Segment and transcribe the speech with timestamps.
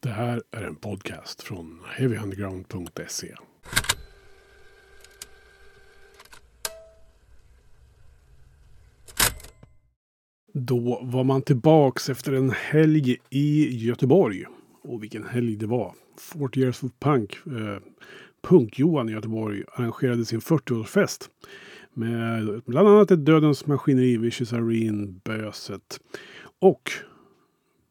[0.00, 3.34] Det här är en podcast från heavyunderground.se.
[10.52, 14.44] Då var man tillbaks efter en helg i Göteborg.
[14.82, 15.94] Och vilken helg det var.
[16.18, 17.38] 40 years of punk.
[17.46, 17.82] Eh,
[18.42, 21.28] Punk-Johan i Göteborg arrangerade sin 40-årsfest.
[21.94, 26.00] Med bland annat ett Dödens Maskineri, Vicious Arene, Böset
[26.58, 26.90] och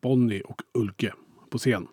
[0.01, 1.13] Bonnie och Ulke
[1.49, 1.87] på scen.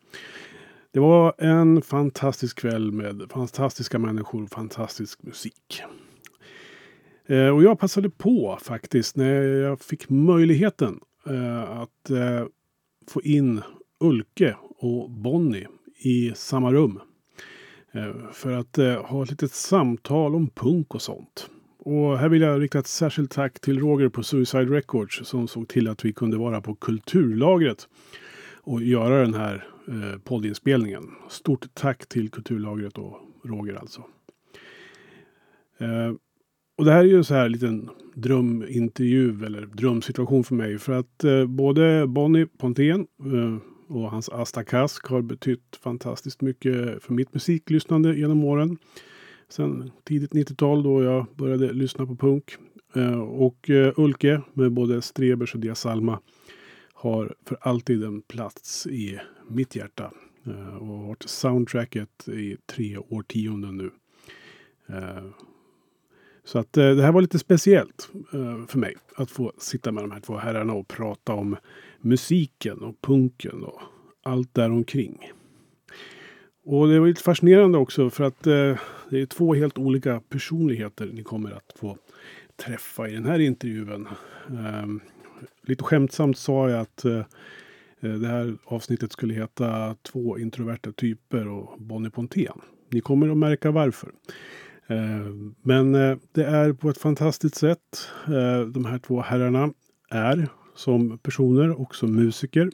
[0.92, 5.82] Det var en fantastisk kväll med fantastiska människor och fantastisk musik.
[7.26, 12.46] Eh, och jag passade på faktiskt när jag fick möjligheten eh, att eh,
[13.08, 13.62] få in
[14.00, 15.66] Ulke och Bonnie
[15.98, 17.00] i samma rum.
[18.32, 18.76] För att
[19.06, 21.50] ha ett litet samtal om punk och sånt.
[21.78, 25.68] Och här vill jag rikta ett särskilt tack till Roger på Suicide Records som såg
[25.68, 27.88] till att vi kunde vara på Kulturlagret
[28.64, 31.02] och göra den här eh, poddinspelningen.
[31.28, 34.04] Stort tack till Kulturlagret och Roger alltså.
[35.78, 36.12] Eh,
[36.78, 40.78] och det här är ju en så här liten drömintervju eller drömsituation för mig.
[40.78, 43.56] För att eh, både Bonnie Pontén eh,
[43.96, 48.78] och hans Asta Kask har betytt fantastiskt mycket för mitt musiklyssnande genom åren.
[49.48, 52.56] Sen tidigt 90-tal då jag började lyssna på punk.
[52.94, 56.18] Eh, och eh, Ulke med både Strebers och Dia Salma
[56.94, 60.12] har för alltid en plats i mitt hjärta.
[60.46, 63.90] Eh, och har varit soundtracket i tre årtionden nu.
[64.86, 65.24] Eh,
[66.44, 68.96] så att eh, det här var lite speciellt eh, för mig.
[69.16, 71.56] Att få sitta med de här två herrarna och prata om
[72.00, 73.80] musiken och punken och
[74.22, 75.32] allt däromkring.
[76.64, 78.78] Och det var lite fascinerande också för att eh,
[79.10, 81.98] det är två helt olika personligheter ni kommer att få
[82.56, 84.08] träffa i den här intervjun.
[84.48, 85.00] Ehm,
[85.62, 87.18] Lite skämtsamt sa jag att eh,
[88.00, 92.60] eh, det här avsnittet skulle heta Två introverta typer och Bonnie Pontén.
[92.90, 94.12] Ni kommer att märka varför.
[94.86, 94.96] Eh,
[95.62, 98.08] men eh, det är på ett fantastiskt sätt.
[98.26, 99.72] Eh, de här två herrarna
[100.10, 102.70] är som personer och som musiker.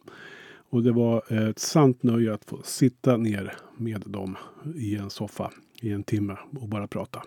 [0.71, 4.37] Och det var eh, ett sant nöje att få sitta ner med dem
[4.77, 5.51] i en soffa
[5.83, 7.23] i en timme och bara prata.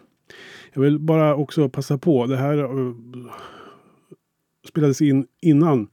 [0.73, 2.25] Jag vill bara också passa på.
[2.25, 2.93] Det här eh,
[4.67, 5.87] spelades in innan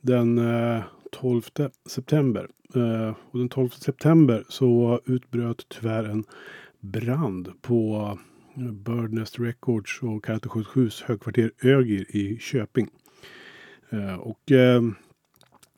[0.00, 0.82] den eh,
[1.12, 1.42] 12
[1.86, 2.48] september.
[2.74, 6.24] Eh, och den 12 september så utbröt tyvärr en
[6.80, 8.18] brand på
[8.56, 12.88] eh, Birdnest Records och Karate 77s högkvarter Ögir i Köping.
[14.18, 14.42] och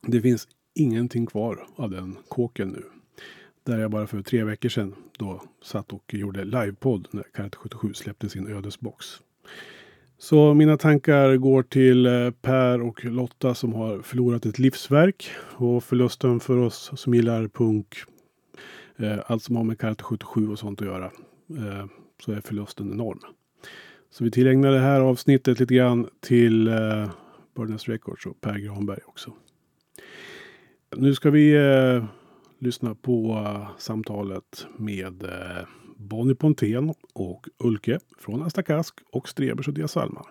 [0.06, 2.82] det finns ingenting kvar av den kåken nu.
[3.64, 7.94] Där jag bara för tre veckor sedan då satt och gjorde livepodd när Karate 77
[7.94, 9.06] släppte sin ödesbox.
[10.18, 15.30] Så mina tankar går till eh, Per och Lotta som har förlorat ett livsverk.
[15.56, 17.96] Och förlusten för oss som gillar punk,
[18.96, 21.04] eh, allt som har med Karate 77 och sånt att göra,
[21.50, 21.86] eh,
[22.24, 23.20] så är förlusten enorm.
[24.10, 27.10] Så vi tillägnar det här avsnittet lite grann till eh,
[27.56, 29.32] Burners Records och Per Granberg också.
[30.96, 32.04] Nu ska vi eh,
[32.58, 39.68] lyssna på eh, samtalet med eh, Bonnie Pontén och Ulke från Asta Kask och Strebers
[39.68, 40.26] och Dia Salma.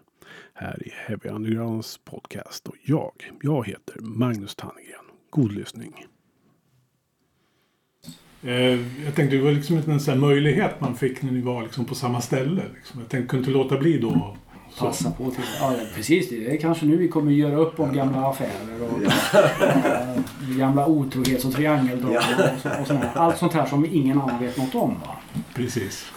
[0.54, 5.06] Här i Heavy Undergrounds podcast och jag, jag heter Magnus Tannegren.
[5.30, 6.06] God lyssning.
[8.44, 8.54] Eh,
[9.06, 11.96] jag tänkte det var liksom en sån möjlighet man fick när ni var liksom på
[11.96, 12.62] samma ställe.
[12.76, 13.00] Liksom.
[13.00, 14.38] Jag tänkte kunde inte låta bli då
[14.80, 15.44] passa på till.
[15.60, 16.30] Ja, precis.
[16.30, 21.46] Det är kanske nu vi kommer göra upp om gamla affärer och äh, gamla otrohets
[21.46, 24.90] och triangeldrag och, och sånt Allt sånt här som ingen annan vet något om.
[24.90, 25.13] Va?
[25.54, 26.12] Precis.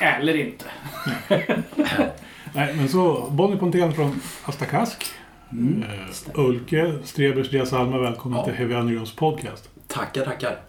[0.00, 0.64] Eller inte.
[2.54, 5.04] Nej, men så Bonnie Pontén från Asta Kask.
[5.52, 5.88] Mm, uh,
[6.34, 8.44] Ulke Strebers Dias Alma, välkommen ja.
[8.44, 9.70] till Heavy Undergrounds podcast.
[9.86, 10.60] Tackar, tackar.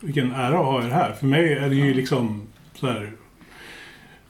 [0.00, 1.12] Vilken ära att ha er här.
[1.12, 2.42] För mig är det ju liksom
[2.74, 3.12] så här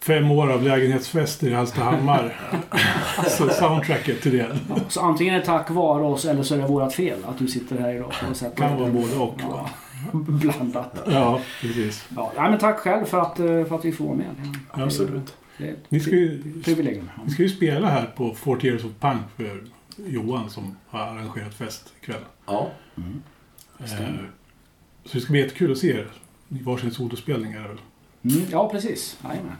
[0.00, 2.40] fem år av lägenhetsfester i Hallstahammar.
[3.28, 4.58] så soundtracket till det.
[4.68, 7.38] Ja, så antingen är det tack vare oss eller så är det vårt fel att
[7.38, 8.12] du sitter här idag.
[8.40, 9.34] Det kan vara både och.
[9.38, 9.70] Ja,
[10.12, 11.02] blandat.
[11.06, 12.08] Ja, precis.
[12.16, 14.34] Ja, men tack själv för att, eh, för att vi får vara med.
[14.76, 15.36] Ja, Absolut.
[15.88, 16.42] Ni ska, ju,
[17.24, 19.64] ni ska ju spela här på 40 Years of Punk för
[20.06, 22.20] Johan som har arrangerat fest ikväll.
[22.46, 22.70] Ja.
[22.96, 23.22] Mm.
[23.80, 23.86] Eh,
[25.04, 26.10] så det ska bli jättekul att se er
[26.48, 27.52] i varsin solospelning.
[27.52, 27.78] Är det väl?
[28.22, 29.18] Mm, ja, precis.
[29.24, 29.56] Jajamän.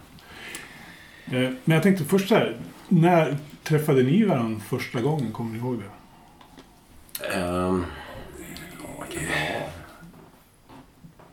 [1.26, 2.56] Eh, men jag tänkte först så här.
[2.88, 5.32] När träffade ni varandra första gången?
[5.32, 7.40] Kommer ni ihåg det?
[7.40, 7.84] Um,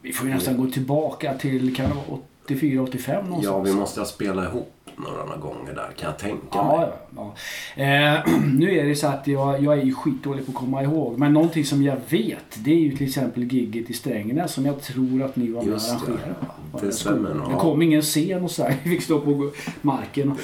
[0.06, 3.46] Vi får ju nästan gå tillbaka till kan det vara 84, 85 någonstans.
[3.46, 6.90] Ja, vi måste ha spelat ihop några gånger där kan jag tänka Ja, mig.
[7.16, 7.34] ja,
[7.76, 7.84] ja.
[7.84, 11.20] Eh, nu är det så att jag, jag är ju skitdålig på att komma ihåg.
[11.20, 14.82] Men någonting som jag vet det är ju till exempel gigget i Strängnäs som jag
[14.82, 15.92] tror att ni var med och det.
[15.92, 16.36] arrangerade.
[16.72, 16.80] va?
[16.82, 17.50] Det stämmer nog.
[17.50, 18.76] Det kom ingen scen och så här.
[18.84, 20.32] Vi fick stå på marken.
[20.32, 20.38] Och,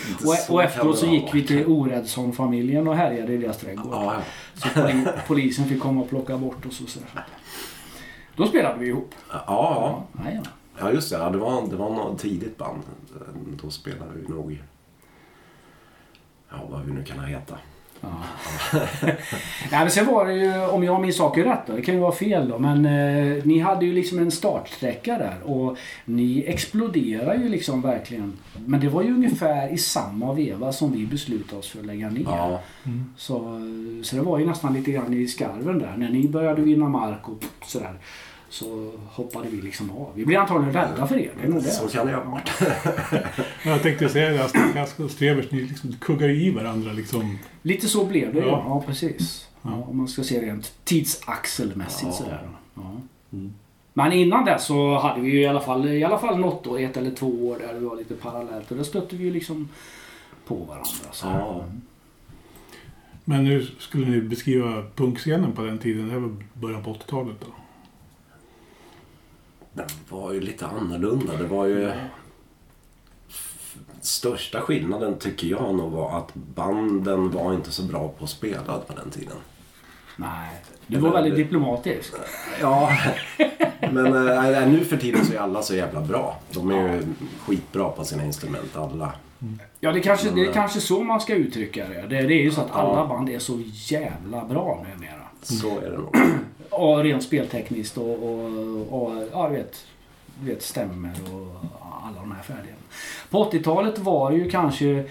[0.49, 3.93] och kan efteråt det så gick vi till Oredsson-familjen och härjade i deras trädgård.
[3.93, 4.21] Ja, ja.
[4.73, 6.99] Så poli, polisen fick komma och plocka bort oss och så.
[8.35, 9.15] Då spelade vi ihop.
[9.31, 10.03] Ja, ja.
[10.23, 10.41] Ja, ja.
[10.79, 11.17] ja, just det.
[11.17, 12.83] Ja, det, var, det var något tidigt band.
[13.61, 14.63] Då spelade vi nog...
[16.49, 17.57] Ja, vad vi nu kan heta.
[18.01, 18.09] Ja.
[19.71, 22.01] Nej, men sen var det ju, om jag minns saker rätt då, det kan ju
[22.01, 27.35] vara fel då, men eh, ni hade ju liksom en startsträcka där och ni exploderar
[27.35, 28.33] ju liksom verkligen.
[28.65, 32.09] Men det var ju ungefär i samma veva som vi beslutade oss för att lägga
[32.09, 32.23] ner.
[32.23, 32.59] Ja,
[33.17, 33.61] Så,
[34.03, 35.93] så det var ju nästan lite grann i skarven där.
[35.97, 37.93] När ni började vinna mark och sådär.
[38.51, 40.11] Så hoppade vi liksom av.
[40.15, 41.31] Vi blev antagligen rädda för er.
[41.41, 41.71] Det är nog det.
[41.71, 42.51] så det ha varit.
[43.65, 47.37] Jag tänkte säga det, Asta Kask och Strevers, ni liksom kuggar i varandra liksom.
[47.61, 48.45] Lite så blev det ja.
[48.45, 48.63] Ja.
[48.67, 49.47] ja precis.
[49.61, 52.11] Ja, om man ska se rent tidsaxelmässigt Ja.
[52.11, 52.47] sådär.
[52.75, 52.91] Ja.
[53.33, 53.53] Mm.
[53.93, 56.79] Men innan det så hade vi ju i alla fall, i alla fall något år,
[56.79, 58.71] ett eller två år där det var lite parallellt.
[58.71, 59.69] Och där stötte vi ju liksom
[60.47, 60.85] på varandra.
[61.11, 61.27] Så.
[61.27, 61.65] Ja.
[63.25, 66.05] Men nu skulle ni beskriva punkscenen på den tiden.
[66.05, 67.60] Det här var början på 80-talet då.
[69.73, 71.37] Den var ju lite annorlunda.
[71.37, 71.91] Det var ju...
[74.01, 78.79] Största skillnaden tycker jag nog var att banden var inte så bra på att spela
[78.87, 79.37] på den tiden.
[80.17, 80.49] Nej,
[80.87, 82.13] du var väldigt diplomatisk.
[82.61, 82.91] Ja,
[83.91, 86.39] men äh, nu för tiden så är alla så jävla bra.
[86.51, 87.03] De är ju
[87.45, 89.13] skitbra på sina instrument alla.
[89.79, 92.01] Ja, det kanske, det är Men, kanske så man ska uttrycka det.
[92.01, 92.79] Det, det är ju så att Ja.
[92.79, 95.21] alla band är så jävla bra numera.
[95.41, 96.15] Så är det nog.
[96.71, 99.85] Och rent speltekniskt och, och, och ja, du vet,
[100.43, 101.55] du vet, stämmer och
[102.07, 102.87] alla de här färdigheterna.
[103.29, 105.03] På 80-talet var det ju kanske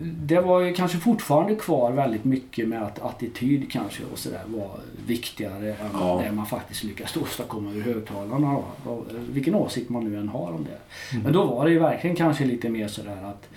[0.00, 4.70] det var ju kanske fortfarande kvar väldigt mycket med att attityd kanske och sådär var
[5.06, 6.20] viktigare än Ja.
[6.24, 8.52] det man faktiskt lyckas åstadkomma ur högtalarna.
[8.84, 8.90] då.
[8.90, 11.18] Och Vilken åsikt man nu än har om det.
[11.24, 13.48] Men då var det ju verkligen kanske lite mer sådär att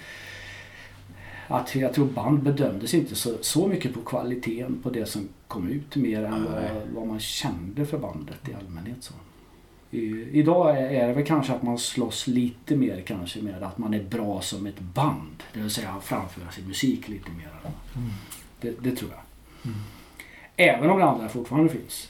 [1.47, 5.69] att jag tror band bedömdes inte så, så mycket på kvaliteten på det som kom
[5.69, 6.63] ut mer än vad,
[6.95, 8.97] vad man kände för bandet i allmänhet.
[8.99, 9.13] Så.
[9.91, 13.93] I, idag är, det väl kanske att man slåss lite mer kanske med att man
[13.93, 15.43] är bra som ett band.
[15.53, 17.49] Det vill säga framföra sin musik lite mer.
[18.61, 19.21] Det, det tror jag.
[20.55, 22.09] Även om det andra fortfarande finns.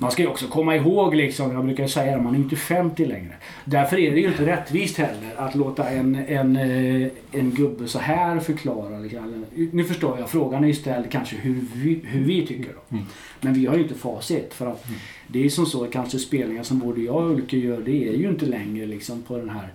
[0.00, 3.04] Man ska ju också komma ihåg, liksom, jag brukar säga det, man är inte 50
[3.04, 3.32] längre.
[3.64, 7.98] Därför är det ju inte rättvist heller att låta en, en, eh, en gubbe så
[7.98, 8.98] här förklara.
[8.98, 9.44] Liksom.
[9.72, 12.72] Nu förstår jag, frågan är ju ställd kanske hur vi, hur vi tycker.
[12.72, 12.98] Då.
[13.40, 14.54] Men vi har ju inte facit.
[14.54, 14.86] För att
[15.26, 18.28] det är som så kanske spelningar som både jag och Ulke gör, det är ju
[18.28, 19.72] inte längre liksom på den här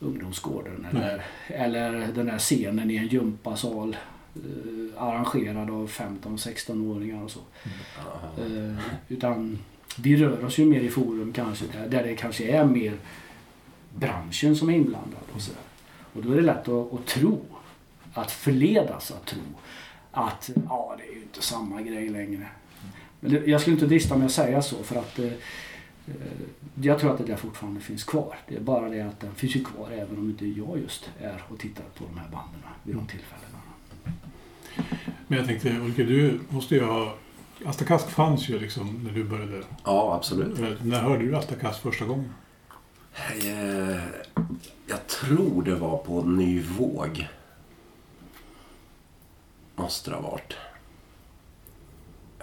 [0.00, 3.96] ungdomsgården eller, eller den där scenen i en gympasal
[4.98, 7.40] arrangerad av 15-16-åringar och så.
[8.38, 8.76] Eh,
[9.08, 9.58] utan
[9.96, 12.94] vi rör oss ju mer i forum kanske där, det kanske är mer
[13.94, 15.60] branschen som är inblandad och sådär.
[16.12, 17.40] Och då är det lätt att, att tro,
[18.14, 19.40] att förledas att tro
[20.12, 22.46] att ja, det är ju inte samma grej längre.
[23.20, 25.32] Men det, jag skulle inte drista mig att säga så för att eh, eh,
[26.82, 28.38] jag tror att det där fortfarande finns kvar.
[28.48, 31.42] Det är bara det att den finns ju kvar även om inte jag just är
[31.48, 33.49] och tittar på de här banden vid de tillfällena.
[35.30, 37.14] Men jag tänkte, Ulke, du måste ju ha...
[37.66, 39.62] Asta Kask fanns ju liksom när du började.
[39.84, 40.58] Ja, absolut.
[40.84, 42.32] När hörde du Asta Kask första gången?
[43.44, 44.00] Eh,
[44.86, 47.28] Jag tror det var på Ny Våg.
[49.76, 50.54] Måste det ha varit.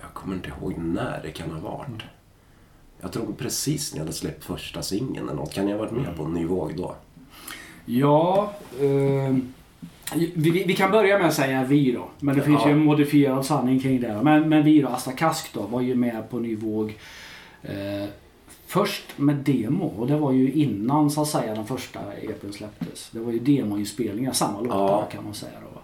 [0.01, 2.01] Jag kommer inte ihåg när det kan ha varit.
[3.01, 5.53] Jag tror precis när jag hade släppt första singeln eller något.
[5.53, 6.95] Kan jag ha varit med på Ny Våg då?
[7.85, 9.37] Ja, eh,
[10.15, 12.07] vi, vi, kan börja med att säga vi då.
[12.19, 12.67] Men det finns Ja.
[12.69, 14.19] ju en modifierad sanning kring det.
[14.23, 16.97] Men, men vi då, Asta Kask då, var ju med på Ny Våg.
[17.63, 18.09] Eh,
[18.67, 23.09] först med demo och det var ju innan så att säga den första EPn släpptes.
[23.11, 25.07] Det var ju demoinspelningar, samma låtar Ja.
[25.11, 25.81] kan man säga då.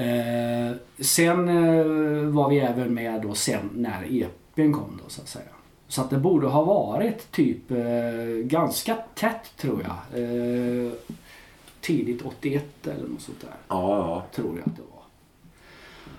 [0.00, 1.84] Eh, sen eh,
[2.24, 5.44] var vi även med då sen när EPn kom då så att säga.
[5.88, 7.76] Så att det borde ha varit typ eh,
[8.42, 10.20] ganska tätt tror jag.
[11.80, 13.54] Eh, tidigt 81 eller något sånt där.
[13.68, 14.24] Ja, ja.
[14.34, 15.00] Tror jag att det var.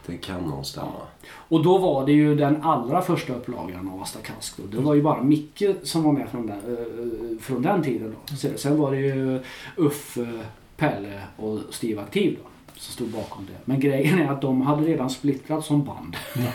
[0.06, 1.02] Det kan nog stämma.
[1.32, 4.58] Och då var det ju den allra första upplagan av Asta Kask.
[4.58, 4.64] Då.
[4.78, 8.16] Det var ju bara Micke som var med från den, eh, från den tiden.
[8.28, 8.36] Då.
[8.58, 9.40] Sen var det ju
[9.78, 10.46] Uffe,
[10.78, 12.40] Pelle och Steve Aktiv.
[12.44, 12.50] Då.
[12.82, 13.58] Som stod bakom det.
[13.66, 16.16] Men grejen är att de hade redan splittrat som band.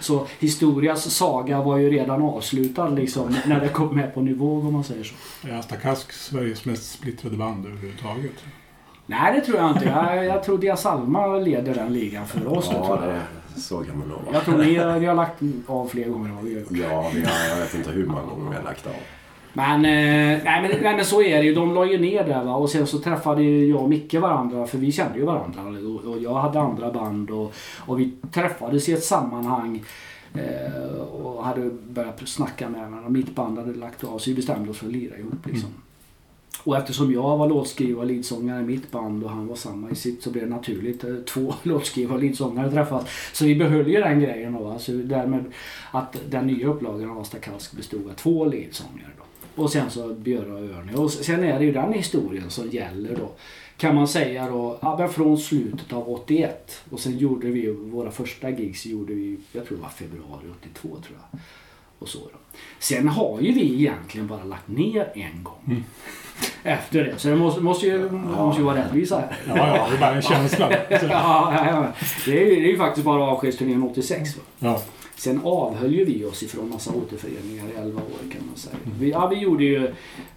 [0.00, 4.72] så historias saga var ju redan avslutad liksom när det kom med på nivå om
[4.72, 5.14] man säger så.
[5.48, 8.32] Är Asta Kask Sveriges mest splittrade band överhuvudtaget?
[9.06, 9.84] Nej det tror jag inte.
[9.84, 12.68] Jag, jag tror Dia Salma leder den ligan för oss.
[12.72, 13.14] Ja, tror jag.
[13.54, 14.34] det, så kan man nog vara.
[14.34, 16.70] jag tror ni, har- ni har lagt av fler gånger än vad vi har gjort.
[16.70, 18.92] Ja, vi har, jag vet inte hur många gånger vi har lagt av.
[19.52, 21.54] Men, eh, nej, men, nej men så är det ju.
[21.54, 22.54] De la ju ner där va.
[22.54, 24.66] Och sen så träffade ju jag och Micke varandra.
[24.66, 25.62] För vi kände ju varandra.
[25.62, 27.30] Och, och jag hade andra band.
[27.30, 29.82] Och, och vi träffades i ett sammanhang.
[30.34, 33.08] Eh, och hade börjat snacka med varandra.
[33.08, 34.18] Mitt band hade lagt av.
[34.18, 35.70] Så vi bestämde oss för att lira ihop liksom.
[36.64, 39.94] Och eftersom jag var låtskrivare och leadsångare i mitt band och han var samma i
[39.94, 41.04] sitt så blev det naturligt.
[41.04, 43.04] Eh, två låtskrivare och leadsångare träffas.
[43.32, 44.78] Så vi behöll ju den grejen då.
[44.78, 45.44] Så därmed
[45.90, 49.10] att den nya upplagan av Asta Kalsk bestod av två leadsångare.
[49.18, 49.24] Då.
[49.58, 50.94] Och sen så Björn och Örne.
[50.94, 53.30] Och sen är det ju den historien som gäller då.
[53.76, 56.80] Kan man säga då, ja, men från slutet av 81.
[56.90, 60.88] Och sen gjorde vi våra första gigs gjorde vi, jag tror det var februari 82
[60.88, 61.40] tror jag.
[61.98, 62.38] Och så då.
[62.78, 65.84] Sen har ju vi egentligen bara lagt ner en gång.
[66.62, 67.18] Efter det.
[67.18, 69.36] Så det måste, måste, ju, måste ju vara rättvisa här.
[69.48, 70.70] Ja, ja, det är bara en känsla.
[70.90, 71.86] ja, ja, ja.
[72.24, 74.36] Det, är, ju- det är ju faktiskt bara avskedsturnén 86.
[74.36, 74.42] Va?
[74.58, 74.82] Ja.
[75.18, 78.76] Sen avhöll ju vi oss ifrån massa återföreningar i 11 år kan man säga.
[79.00, 79.86] Vi, ja, vi gjorde ju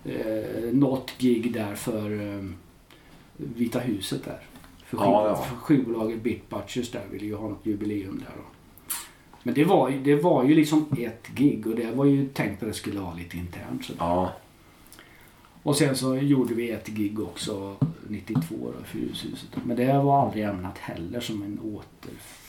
[0.06, 2.46] eh, något gig där för eh,
[3.38, 4.40] Vita huset där.
[4.86, 5.36] För, skiv, Ja, ja.
[5.36, 8.34] för skivbolaget Bit Butchers där ville ju ha något jubileum där.
[8.38, 8.44] Då.
[9.44, 12.64] Men det var, ju, det var ju liksom ett gig och det var ju tänkt
[12.64, 13.86] att det skulle vara lite internt.
[13.86, 13.94] Så.
[14.00, 14.32] Ja,
[15.64, 17.76] Och sen så gjorde vi ett gig också
[18.08, 19.50] 92 då, för Ljushuset.
[19.66, 22.41] Men det var aldrig ämnat heller som en återförening.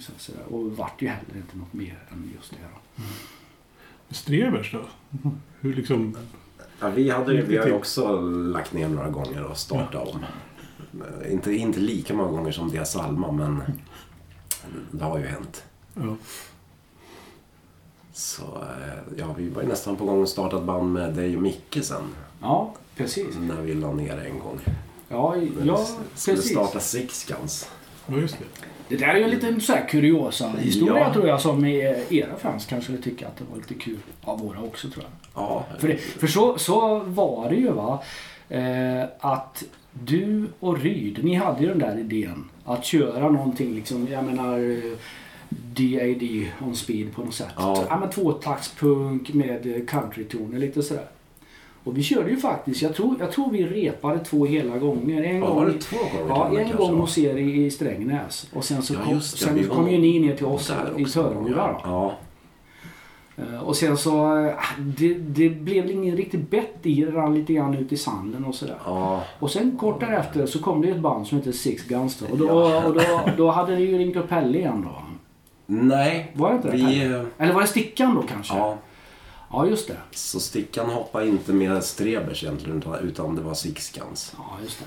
[0.00, 0.38] Så att säga.
[0.50, 2.56] Och vart ju heller inte något mer än just det.
[2.62, 3.02] Då.
[4.14, 4.82] Strebers då?
[5.60, 6.16] Hur liksom...
[6.80, 10.24] ja vi, hade, vi har ju också lagt ner några gånger och startat om.
[11.30, 13.62] Inte, inte lika många gånger som Dia Salma, men
[14.90, 15.64] det har ju hänt.
[15.94, 16.16] Ja.
[18.12, 21.36] Så eh, ja, vi var ju nästan på gång att starta ett band med dig
[21.36, 22.02] och Micke sen.
[22.40, 23.36] Ja, precis.
[23.38, 24.60] När vi la ner en gång.
[25.08, 25.50] Ja, ja vi
[26.20, 26.50] skulle precis.
[26.50, 27.70] starta Six Guns.
[28.10, 28.44] Ja, just det.
[28.88, 31.12] Det där är ju en liten så här kuriosa historia Ja.
[31.12, 33.98] tror jag som eh, era fans kanske skulle tycka att det var lite kul.
[34.26, 35.42] Ja, våra också tror jag.
[35.42, 38.02] Ja, För, det, för så, så var det ju va.
[38.48, 44.08] Eh, att du och Ryd, ni hade ju den där idén att köra någonting liksom,
[44.10, 44.92] jag menar eh,
[45.48, 46.22] DAD
[46.68, 47.48] on speed på något sätt.
[47.56, 47.84] Ja.
[47.88, 47.98] Ja.
[47.98, 51.04] men tvåtaktspunk med eh, countrytoner lite sådär.
[51.84, 55.22] Och vi körde ju faktiskt, jag tror, jag tror vi repade två hela gånger.
[55.22, 58.46] En Ja, gång, var det två gånger Ja, en gång hos er i, i Strängnäs.
[58.54, 61.04] Och sen så Ja, kom, just det, sen kom ju ni ner till oss i.
[61.04, 61.76] Töreboda.
[61.84, 62.12] Ja,
[63.36, 67.52] Eh, Och sen så, eh, det, det blev ingen riktigt bett i det, rann lite
[67.52, 68.76] grann ut i sanden och sådär.
[68.84, 72.26] ja, Och sen kort därefter så kom det ett band som heter Six Guns då.
[72.32, 72.84] Och då, Ja.
[72.86, 73.00] och då,
[73.36, 75.02] då hade ni ju ringt upp Pelle igen då.
[75.66, 76.30] nej.
[76.34, 76.76] Var det inte det?
[76.76, 77.16] Vi, Pelle?
[77.20, 78.56] eh, Eller var det Stickan då kanske?
[78.56, 78.78] ja,
[79.52, 79.96] Ja, just det.
[80.10, 84.32] så Stickan hoppade inte med Strebers egentligen utan, utan det var Six Guns.
[84.38, 84.84] Ja, just det.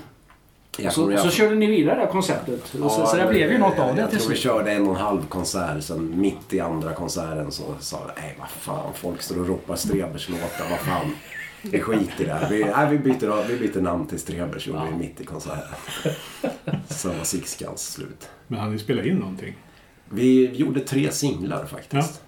[0.82, 2.60] Jag Så, kommer- så jag- körde ni vidare det konceptet.
[2.66, 4.38] så, Ja, så det blev ju något av det Jag till tror vi slut.
[4.52, 5.82] körde en och en halv konsert.
[5.84, 9.76] Sen mitt i andra konserten så sa jag, nej vad fan, folk står och ropar
[9.76, 11.10] Strebers låtar, vad fan.
[11.62, 12.50] Vi skiter i det här.
[12.50, 15.74] Vi, nej, vi, byter, vi byter namn till Strebers gjorde vi mitt i konserten.
[16.88, 18.28] Sen var Six Guns slut.
[18.46, 19.54] Men han ni spela in någonting?
[20.10, 21.92] Vi gjorde tre singlar faktiskt.
[22.22, 22.23] Ja,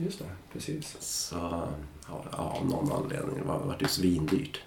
[0.00, 0.24] just det.
[0.52, 0.96] Precis.
[1.00, 1.36] Så,
[2.08, 3.36] ja, ja, av någon anledning.
[3.38, 4.60] Det var, det var ju svindyrt.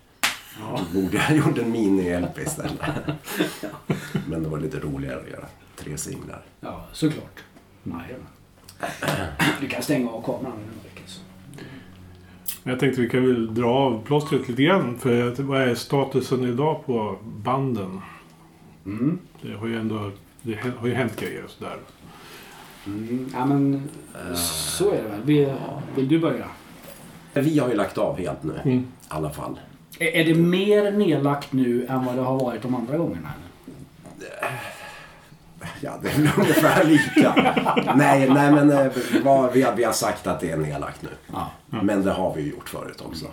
[0.60, 0.80] Ja.
[0.94, 2.82] Då borde jag gjort en mini-LP istället.
[4.28, 5.46] Men det var lite roligare att göra
[5.76, 6.44] tre singlar.
[6.60, 7.44] Ja, såklart.
[7.84, 8.16] Nej.
[9.62, 10.60] Du kan stänga av kameran
[12.64, 14.98] Jag tänkte vi kan väl dra av plåstret lite grann.
[14.98, 18.02] För vad är statusen idag på banden?
[18.86, 19.20] Mm.
[19.42, 21.78] Det har ju ändå det har ju hänt grejer och sådär.
[22.86, 23.30] Mm.
[23.34, 23.90] Ja, men
[24.36, 25.22] så är det väl.
[25.24, 25.54] Vill,
[25.96, 26.46] vill du börja?
[27.34, 28.60] Vi har ju lagt av helt nu.
[28.64, 28.78] Mm.
[28.78, 29.60] I alla fall.
[30.00, 33.30] Är, är det mer nedlagt nu än vad det har varit de andra gångerna?
[33.36, 33.52] eller?
[35.82, 37.34] Ja, det är väl ungefär lika.
[37.96, 38.92] nej, nej, men eh,
[39.24, 41.10] vad, vi, har, vi har sagt att det är nedlagt nu.
[41.32, 41.52] Ja.
[41.66, 43.26] Men det har vi ju gjort förut också.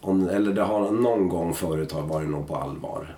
[0.00, 3.16] Om, eller det har någon gång förut har varit nog på allvar.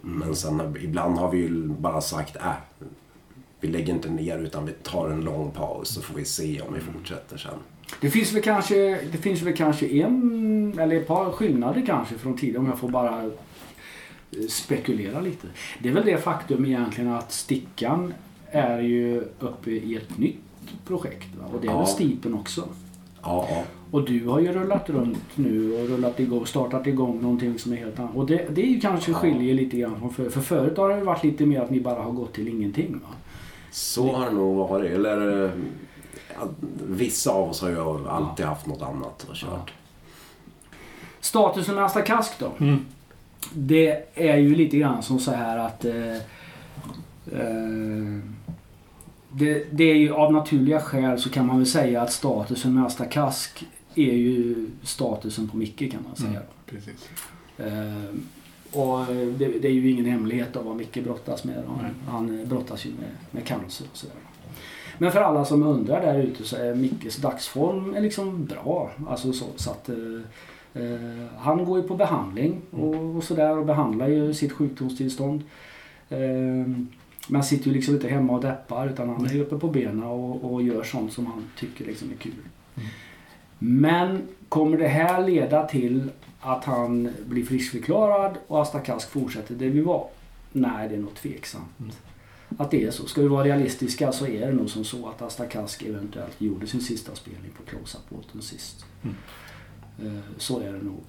[0.00, 2.52] Men sen ibland har vi ju bara sagt äh,
[3.64, 6.74] vi lägger inte ner utan vi tar en lång paus så får vi se om
[6.74, 7.50] vi fortsätter sen.
[8.00, 8.74] Det finns väl kanske,
[9.12, 12.88] det finns väl kanske en eller ett par skillnader kanske från tidigare om jag får
[12.88, 13.30] bara eh,
[14.48, 15.46] spekulera lite.
[15.82, 18.14] Det är väl det faktum egentligen att Stickan
[18.50, 20.38] är ju uppe i ett nytt
[20.86, 21.28] projekt.
[21.40, 21.44] Va?
[21.54, 21.78] Och det är Ja.
[21.78, 22.68] väl Stipen också.
[23.22, 23.64] Ja.
[23.90, 27.76] Och du har ju rullat runt nu och rullat igång, startat igång någonting som är
[27.76, 28.14] helt annat.
[28.16, 30.28] Och det, det är ju kanske skiljer lite grann från förr.
[30.30, 32.92] För förut har det varit lite mer att ni bara har gått till ingenting.
[33.02, 33.08] Va?
[33.74, 34.92] Så har det nog varit.
[34.92, 35.50] Eller, eh,
[36.34, 36.48] ja,
[36.88, 39.72] vissa av oss har ju alltid haft något annat och kört.
[41.20, 42.52] Statusen med Asta Kask då?
[42.60, 42.84] Mm.
[43.54, 46.16] Det är ju lite grann som så här att eh,
[47.32, 48.20] eh,
[49.30, 52.84] det, det är ju av naturliga skäl så kan man väl säga att statusen med
[52.84, 56.28] Asta Kask är ju statusen på Micke kan man säga.
[56.30, 56.42] Mm.
[56.66, 57.08] Precis.
[57.58, 58.14] Eh,
[58.74, 59.06] och
[59.38, 61.62] det, det är ju ingen hemlighet av vad Micke brottas med.
[61.66, 64.16] Han, han brottas ju med, med cancer och sådär.
[64.98, 68.90] Men för alla som undrar där ute så är Mickes dagsform är liksom bra.
[69.08, 73.66] Alltså så, så att, eh, eh, han går ju på behandling och, och sådär och
[73.66, 75.42] behandlar ju sitt sjukdomstillstånd.
[76.08, 76.18] Eh,
[77.28, 80.02] men han sitter ju liksom inte hemma och deppar utan han är uppe på benen
[80.02, 82.32] och, och gör sånt som han tycker liksom är kul.
[82.76, 82.88] Mm.
[83.58, 86.10] Men kommer det här leda till
[86.44, 90.08] att han blir friskförklarad och Asta Kask fortsätter där vi var?
[90.52, 91.78] Nej, det är nog tveksamt.
[91.80, 91.92] Mm.
[92.58, 93.06] Att det är så.
[93.06, 96.66] Ska vi vara realistiska så är det nog som så att Asta Kask eventuellt gjorde
[96.66, 98.84] sin sista spelning på Close-Up-båten sist.
[99.02, 99.16] Mm.
[100.02, 101.02] Eh, Så är det nog.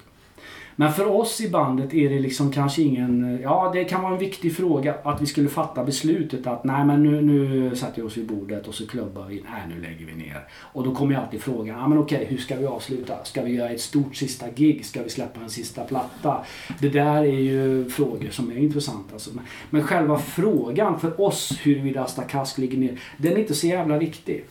[0.78, 3.40] Men för oss i bandet är det liksom kanske ingen...
[3.42, 7.02] Ja, det kan vara en viktig fråga att vi skulle fatta beslutet att nej men
[7.02, 9.34] nu, nu sätter vi oss vid bordet och så klubbar vi.
[9.50, 10.40] Nej, nu lägger vi ner.
[10.60, 13.24] Och då kommer ju alltid frågan, ja men okej, hur ska vi avsluta?
[13.24, 14.84] Ska vi göra ett stort sista gig?
[14.86, 16.44] Ska vi släppa en sista platta?
[16.80, 19.12] Det där är ju frågor som är intressanta.
[19.12, 19.30] Alltså.
[19.34, 23.66] Men- Men själva frågan för oss huruvida Asta Kask ligger ner, den är inte så
[23.66, 24.44] jävla viktig.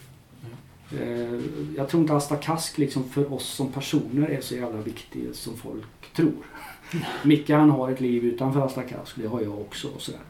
[0.91, 1.39] Eh,
[1.75, 5.57] Jag tror inte Asta Kask liksom för oss som personer är så jävla viktig som
[5.57, 6.33] folk tror.
[7.23, 9.87] Micke han har ett liv utanför Asta Kask, det har jag också.
[9.87, 10.21] Och sådär.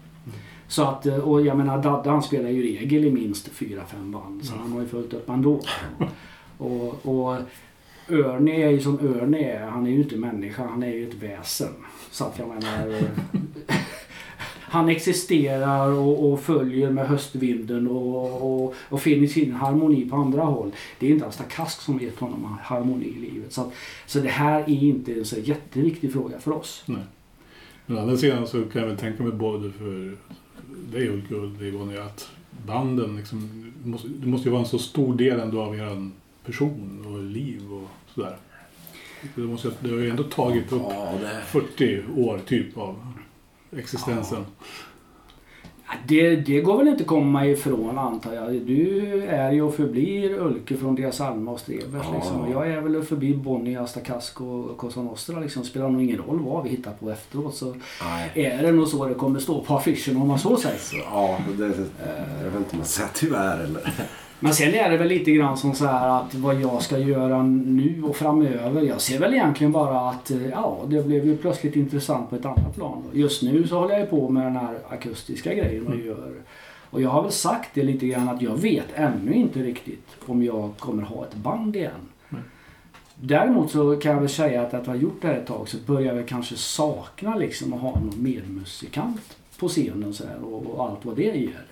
[0.67, 4.11] Så att, eh, och jag menar Dadde han spelar ju regel i minst fyra fem
[4.11, 5.61] band så han har ju följt upp ändå.
[6.57, 7.37] Och, och
[8.09, 11.15] Örni är ju som Örni är, han är ju inte människa, han är ju ett
[11.15, 11.73] väsen.
[12.11, 12.99] Så att jag menar...
[14.67, 20.43] han existerar och, och följer med höstvinden och, och, och finner sin harmoni på andra
[20.43, 20.71] håll.
[20.99, 23.53] Det är inte Asta Kask som gett honom harmoni i livet.
[23.53, 23.73] Så, att,
[24.05, 26.83] så det här är inte en så jätteviktig fråga för oss.
[26.85, 27.03] Nej.
[27.85, 30.17] Men å andra sidan så kan jag väl tänka mig både för
[30.91, 32.29] dig Ulke och dig Bonnie att
[32.65, 36.09] banden liksom, det måste, det måste ju vara en så stor del ändå av er
[36.45, 38.37] person och liv och sådär.
[39.35, 43.13] Det, måste, det har ju ändå tagit upp Ja, det, 40 år typ av
[43.77, 44.45] existensen.
[46.07, 48.53] Det, det går väl inte att komma ifrån antar jag.
[48.53, 52.05] Du är ju och förblir Ulke från Dias Alma och Strebers.
[52.11, 52.15] Ja.
[52.15, 52.51] Liksom.
[52.51, 55.39] Jag är väl och förbi Bonnie, Asta Kask och Cosa Nostra.
[55.39, 55.63] Liksom.
[55.63, 57.55] Spelar nog ingen roll vad vi hittar på efteråt.
[57.55, 58.31] Så nej.
[58.35, 60.79] är det nog så det kommer stå på affischen om man så säger.
[61.11, 61.63] Ja, det,
[62.43, 63.93] jag vet inte om man säger tyvärr eller...
[64.39, 67.43] Men sen är det väl lite grann som så här att vad jag ska göra
[67.43, 68.81] nu och framöver.
[68.81, 72.45] Jag ser väl egentligen bara att eh, ja, det blev ju plötsligt intressant på ett
[72.45, 73.03] annat plan.
[73.13, 76.33] Just nu så håller jag ju på med den här akustiska grejen och gör.
[76.89, 80.43] Och jag har väl sagt det lite grann att jag vet ännu inte riktigt om
[80.43, 81.91] jag kommer ha ett band igen.
[83.15, 85.69] Däremot så kan jag väl säga att efter att ha gjort det här ett tag
[85.69, 90.65] så börjar jag kanske sakna liksom att ha någon medmusikant på scenen så här, och,
[90.65, 91.65] och allt vad det ger.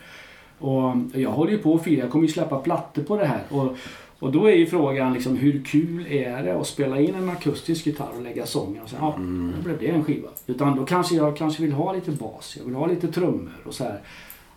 [0.60, 3.42] Och jag håller ju på att fira, jag kommer ju släppa plattor på det här.
[3.50, 3.76] Och,
[4.20, 7.86] och då är ju frågan liksom, hur kul är det att spela in en akustisk
[7.86, 9.16] gitarr och lägga sången och säga ja,
[9.58, 10.30] då blev det en skiva.
[10.48, 13.74] Utan då kanske jag kanske vill ha lite bas, jag vill ha lite trummor och
[13.74, 14.00] så här.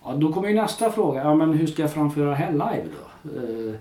[0.04, 2.84] Ja, då kommer ju nästa fråga, ja men hur ska jag framföra det här live
[2.84, 3.30] då?
[3.40, 3.74] Eh,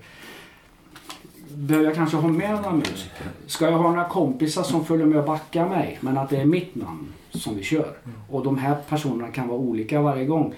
[1.49, 3.25] Behöver jag kanske ha med några musiker?
[3.47, 6.45] Ska jag ha några kompisar som följer med och backar mig men att det är
[6.45, 7.93] mitt namn som vi kör?
[8.29, 10.53] Och de här personerna kan vara olika varje gång.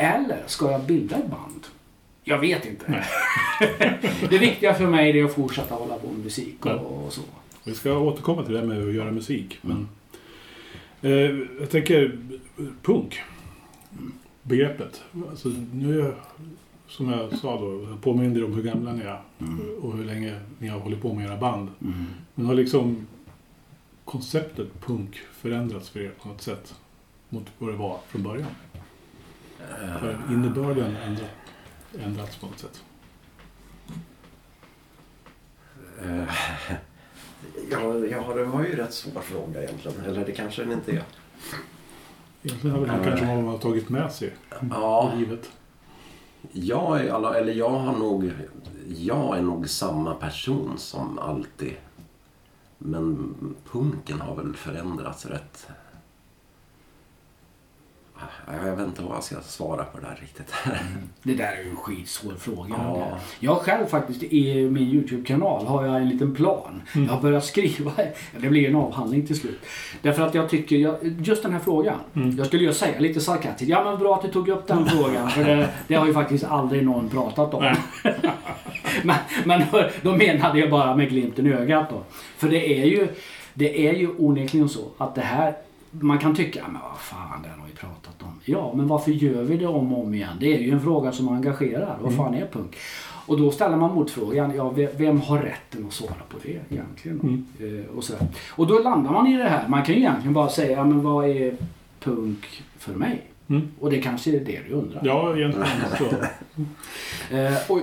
[0.00, 1.66] Eller ska jag bilda ett band?
[2.24, 3.06] Jag vet inte.
[4.30, 7.20] det viktiga för mig är att fortsätta hålla på med musik och, och så.
[7.64, 9.58] Vi ska återkomma till det här med att göra musik.
[9.62, 9.88] Men,
[11.02, 11.10] eh,
[11.60, 12.18] jag tänker
[12.82, 13.20] punk.
[14.42, 15.02] Begreppet.
[15.30, 16.14] Alltså, nu,
[16.88, 19.20] som jag sa då, jag påminner om hur gamla ni är
[19.80, 21.68] och hur länge ni har hållit på med era band.
[22.34, 23.06] Men har liksom
[24.04, 26.74] konceptet punk förändrats för er på något sätt
[27.28, 28.50] mot vad det var från början?
[30.00, 31.30] Har innebörden ändrat,
[32.00, 32.82] ändrats på något sätt?
[36.02, 36.24] Eh,
[37.70, 40.00] Ja, ja, det var ju rätt svår fråga egentligen.
[40.04, 41.02] Eller det kanske den inte är.
[42.42, 44.34] Egentligen har väl det kanske vad man har tagit med sig
[44.70, 45.50] Ja, i livet.
[46.52, 48.32] jag är, alla, eller jag har nog...
[48.96, 51.74] Jag är nog samma person som alltid.
[52.78, 53.34] Men
[53.72, 55.66] punken har väl förändrats rätt...
[58.46, 60.54] Ja, Jag vet inte vad jag ska svara på det där riktigt.
[61.22, 62.74] Det där är ju en skitsvår fråga.
[62.78, 63.18] Ja.
[63.40, 66.82] Jag själv faktiskt i min Youtube-kanal har jag en liten plan.
[66.94, 67.92] Jag har börjat skriva,
[68.40, 69.60] det blir en avhandling till slut.
[70.02, 71.98] Därför att jag tycker, jag, just den här frågan.
[72.38, 75.30] Jag skulle ju säga lite sarkastiskt, ja men bra att du tog upp den frågan.
[75.30, 77.62] För det, det har ju faktiskt aldrig någon pratat om.
[79.02, 79.62] men, men
[80.02, 82.02] då menade jag bara med glimten i ögat då.
[82.36, 83.08] För det är ju,
[83.54, 85.54] det är ju onekligen så att det här
[85.90, 88.40] man kan tycka, men vad fan, det har vi pratat om.
[88.44, 90.36] Ja, men varför gör vi det om och om igen?
[90.40, 91.96] Det är ju en fråga som engagerar.
[92.00, 92.76] Vad fan är punk?
[93.26, 97.46] Och då ställer man motfrågan, ja, ve- vem har rätten att svara på det egentligen?
[97.60, 98.14] Eh, och, så.
[98.50, 99.68] och då landar man i det här.
[99.68, 101.56] Man kan ju egentligen bara säga, ja, men vad är
[102.00, 103.22] punk för mig?
[103.48, 103.68] Mm.
[103.80, 105.00] Och det kanske är det du undrar.
[105.04, 106.04] Ja, egentligen så.
[107.30, 107.80] Eh, och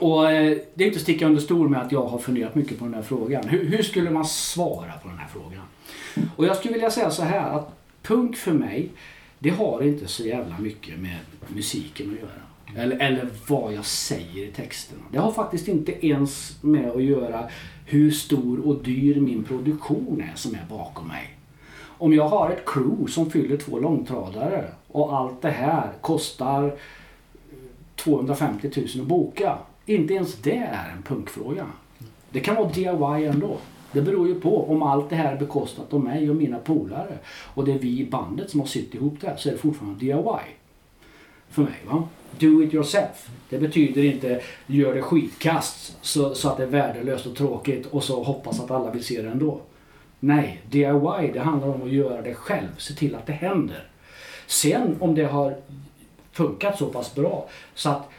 [0.00, 2.78] och eh, det är inte att sticka under stol med att jag har funderat mycket
[2.78, 3.48] på den här frågan.
[3.48, 5.62] Hur, hur skulle man svara på den här frågan?
[6.36, 8.90] Och jag skulle vilja säga så här att punk för mig,
[9.38, 12.82] det har inte så jävla mycket med musiken att göra.
[12.82, 15.02] Eller, eller vad jag säger i texterna.
[15.12, 17.48] Det har faktiskt inte ens med att göra
[17.86, 21.34] hur stor och dyr min produktion är som är bakom mig.
[21.80, 26.72] Om jag har ett crew som fyller två långtradare och allt det här kostar eh,
[27.96, 29.58] 250 000 att boka.
[29.86, 31.66] Inte ens det är en punkfråga.
[32.30, 33.56] Det kan vara DIY ändå.
[33.92, 37.18] Det beror ju på om allt det här är bekostat av mig och mina polare
[37.54, 40.00] och det är vi i bandet som har sytt ihop det så är det fortfarande
[40.00, 40.14] DIY.
[41.50, 41.80] För mig.
[41.86, 42.08] va.
[42.38, 43.30] Do it yourself.
[43.48, 48.04] Det betyder inte gör det skitkast så, så att det är värdelöst och tråkigt och
[48.04, 49.60] så hoppas att alla vill se det ändå.
[50.20, 52.68] Nej, DIY det handlar om att göra det själv.
[52.78, 53.88] Se till att det händer.
[54.46, 55.56] Sen om det har
[56.32, 58.10] funkat så pass bra så att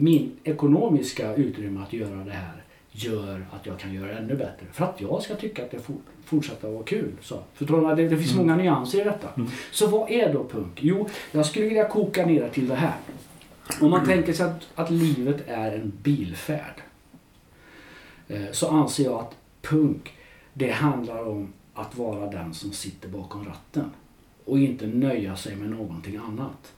[0.00, 2.61] min ekonomiska utrymme att göra det här
[2.92, 4.66] gör att jag kan göra ännu bättre.
[4.72, 7.12] För att jag ska tycka att det for, fortsätter att vara kul.
[7.20, 7.42] Så.
[7.54, 8.02] Förstår du?
[8.02, 9.28] Det, det finns många nyanser i detta.
[9.72, 10.78] Så vad är då punk?
[10.82, 12.96] Jo, jag skulle vilja koka ner det till det här.
[13.80, 16.82] Om man tänker sig att, att livet är en bilfärd.
[18.28, 20.12] Eh, så anser jag att punk,
[20.52, 23.90] det handlar om att vara den som sitter bakom ratten.
[24.44, 26.72] Och inte nöja sig med någonting annat.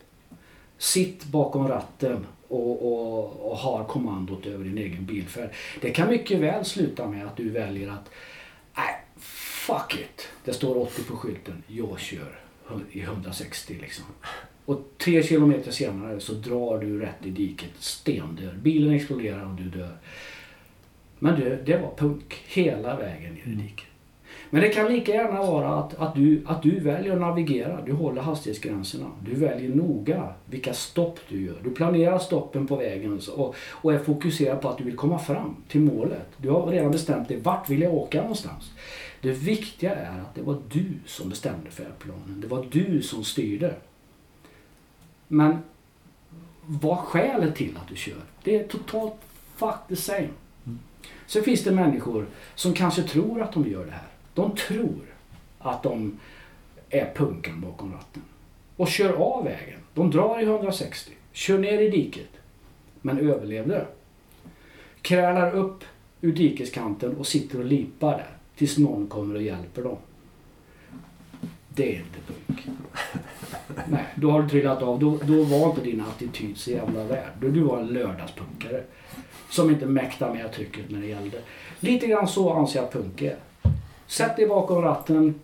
[0.79, 5.50] Sitt bakom ratten och, och, och har kommandot över din egen bilfärd.
[5.80, 8.11] Det kan mycket väl sluta med att du väljer att
[8.76, 8.94] nej,
[9.66, 10.28] fuck it.
[10.44, 11.62] Det står 80 på skylten.
[11.66, 12.40] Jag kör
[12.92, 14.04] i 160 liksom.
[14.64, 18.54] Och tre kilometer senare så drar du rätt i diket, stendör.
[18.62, 19.96] Bilen exploderar och du dör.
[21.18, 23.87] Men du, det var punk hela vägen ner i diket.
[24.55, 27.81] Men det kan lika gärna vara att, att, du, att du väljer att navigera.
[27.83, 29.11] Du håller hastighetsgränserna.
[29.25, 31.57] Du väljer noga vilka stopp du gör.
[31.64, 35.57] Du planerar stoppen på vägen och, och är fokuserad på att du vill komma fram
[35.69, 36.29] till målet.
[36.37, 37.40] Du har redan bestämt dig.
[37.40, 38.73] Vart vill jag åka någonstans?
[39.21, 42.40] Det viktiga är att det var du som bestämde färdplanen.
[42.40, 43.75] Det var du som styrde.
[45.29, 45.59] Men
[46.67, 48.23] vad skälet till att du kör?
[48.45, 49.14] Det är totalt
[49.57, 50.29] fuck the same.
[51.27, 54.13] Sen finns det människor som kanske tror att de gör det här.
[54.35, 55.01] De tror
[55.59, 56.18] att de
[56.90, 58.23] är punkan bakom ratten.
[58.77, 59.81] Och kör av vägen.
[59.94, 61.12] De drar i 160.
[61.33, 62.31] Kör ner i diket.
[63.01, 63.87] Men överlevde.
[65.03, 65.85] Krälar upp
[66.20, 68.31] ur dikeskanten och sitter och lipar där.
[68.57, 69.97] Tills någon kommer och hjälper dem.
[71.68, 72.66] Det är inte punk.
[73.88, 75.01] Nej, då har du trillat av.
[75.01, 77.33] Då, då var inte din attityd så jävla värd.
[77.40, 78.83] Du var en lördagspunkare.
[79.51, 81.38] Som inte mäktade med trycket när det gällde.
[81.81, 83.37] Lite grann så anser jag att punk är.
[84.07, 85.35] Sätt dig bakom ratten.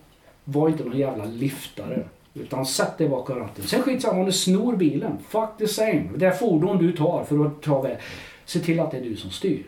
[0.44, 2.04] Var inte någon jävla liftare.
[2.34, 3.64] Utan sätt dig bakom ratten.
[3.66, 5.18] Sen skitsamma om du snor bilen.
[5.28, 6.08] Fuck the same.
[6.16, 7.98] Det är fordon du tar för att ta väg.
[8.44, 9.66] Se till att det är du som styr.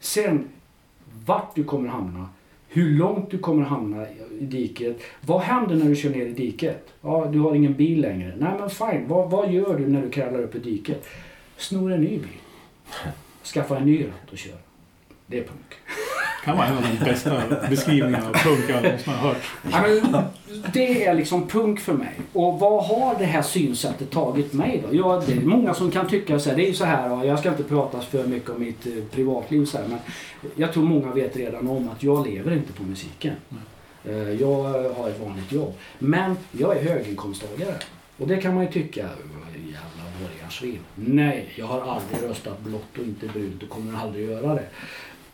[0.00, 0.48] Sen
[1.26, 2.28] vart du kommer hamna.
[2.68, 4.06] Hur långt du kommer hamna
[4.40, 5.00] i diket.
[5.20, 6.94] Vad händer när du kör ner i diket?
[7.00, 8.34] Ja, du har ingen bil längre.
[8.38, 9.08] Nej men fine.
[9.08, 11.06] Vad, vad gör du när du kravlar upp i diket?
[11.56, 12.40] Snor en ny bil.
[13.44, 14.56] Skaffa en ny ratt och kör.
[15.26, 15.74] Det är punk.
[16.44, 19.36] Kan vara en av de bästa beskrivningarna av punk jag någonsin har hört.
[20.72, 22.12] Det är liksom punk för mig.
[22.32, 24.96] Och vad har det här synsättet tagit mig då?
[24.96, 26.56] Ja, det är många som kan tycka så här.
[26.56, 28.92] Det är ju så här, och jag ska inte prata för mycket om mitt eh,
[29.10, 29.98] privatliv så här, men
[30.56, 33.34] jag tror många vet redan om att jag lever inte på musiken.
[34.04, 34.62] Eh, Jag
[34.96, 35.74] har ett vanligt jobb.
[35.98, 37.74] Men jag är höginkomsttagare.
[38.18, 40.78] Och det kan man ju tycka, jävla borgarsvin.
[40.94, 44.64] Nej, jag har aldrig röstat blått och inte brunt och kommer aldrig göra det.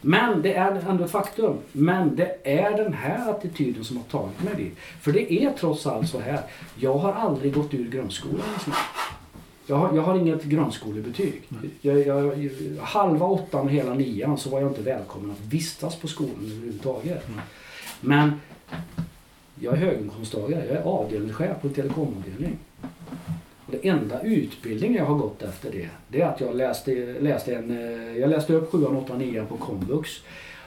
[0.07, 1.59] Men det är ändå ett faktum.
[1.73, 4.77] Men det är den här attityden som har tagit mig dit.
[5.01, 6.41] För det är trots allt så här.
[6.77, 8.41] Jag har aldrig gått ur grundskolan.
[9.67, 11.43] Jag har, jag har inget grundskolebetyg.
[11.81, 16.09] Jag, jag, halva åttan och hela nian så var jag inte välkommen att vistas på
[16.09, 17.27] skolan överhuvudtaget.
[18.01, 18.41] Men
[19.55, 20.67] jag är höginkomsttagare.
[20.67, 22.59] Jag är avdelningschef på en telekomavdelning.
[23.67, 27.55] Och det enda utbildning jag har gått efter det, det är att jag läste, läste
[27.55, 30.11] en, eh, jag läste upp 7, 8, 9 på komvux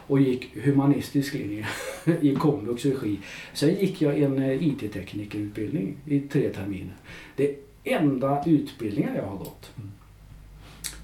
[0.08, 1.68] och gick humanistisk linje
[2.22, 3.20] i komvux regi.
[3.54, 6.96] Sen gick jag en eh, IT-teknikerutbildning i tre terminer.
[7.36, 9.72] Det är enda utbildningen jag har gått.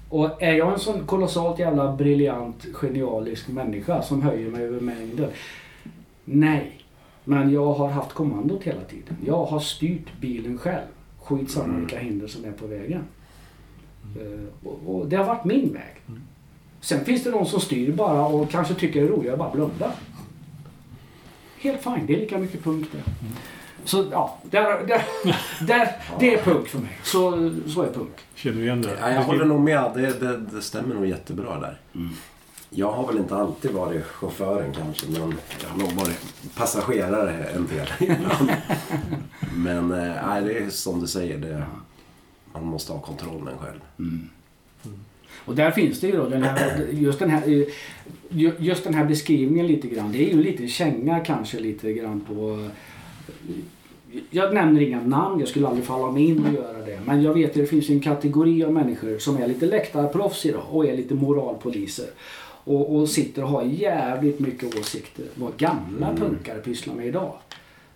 [0.08, 5.30] Och är jag en sån kolossalt jävla briljant, genialisk människa som höjer mig över mängden?
[6.24, 6.72] Nej.
[7.24, 9.16] Men jag har haft kommandot hela tiden.
[9.26, 10.86] Jag har styrt bilen själv.
[11.26, 11.80] Skitsamma Mm.
[11.80, 13.02] vilka hinder som är på vägen.
[14.20, 16.02] Eh, och, och det har varit min väg.
[16.80, 19.50] Sen finns det de som styr bara och kanske tycker det är roligare att bara
[19.50, 19.92] blunda.
[21.58, 23.02] Helt fine, det är lika mycket punk det.
[23.84, 25.02] Så ja, där, där,
[25.66, 25.88] där,
[26.20, 26.98] det är punk för mig.
[27.02, 28.14] Så, så är punk.
[28.34, 28.96] Känner du igen det?
[29.00, 29.90] Ja, jag håller nog med.
[29.94, 31.80] Det, det, det stämmer nog jättebra där.
[32.70, 36.18] Jag har väl inte alltid varit chauffören kanske, men jag har nog varit
[36.56, 38.50] passagerare en del ibland.
[39.56, 41.38] Men eh, nej, det är som du säger.
[41.38, 41.66] Det,
[42.52, 43.80] man måste ha kontrollen själv.
[43.98, 44.28] Mm.
[45.44, 49.04] Och där finns det ju då den här, just den här, eh, just den här
[49.04, 50.12] beskrivningen lite grann.
[50.12, 52.50] Det är ju lite känga kanske lite grann på...
[52.50, 52.70] Eh,
[54.30, 57.00] jag nämner inga namn, jag skulle aldrig falla mig in och göra det.
[57.06, 60.62] Men jag vet att det finns en kategori av människor som är lite läktarproffs idag
[60.70, 62.06] och är lite moralpoliser.
[62.66, 65.24] Och, och sitter och har jävligt mycket åsikter.
[65.34, 67.38] Vad gamla punkare pysslar med idag.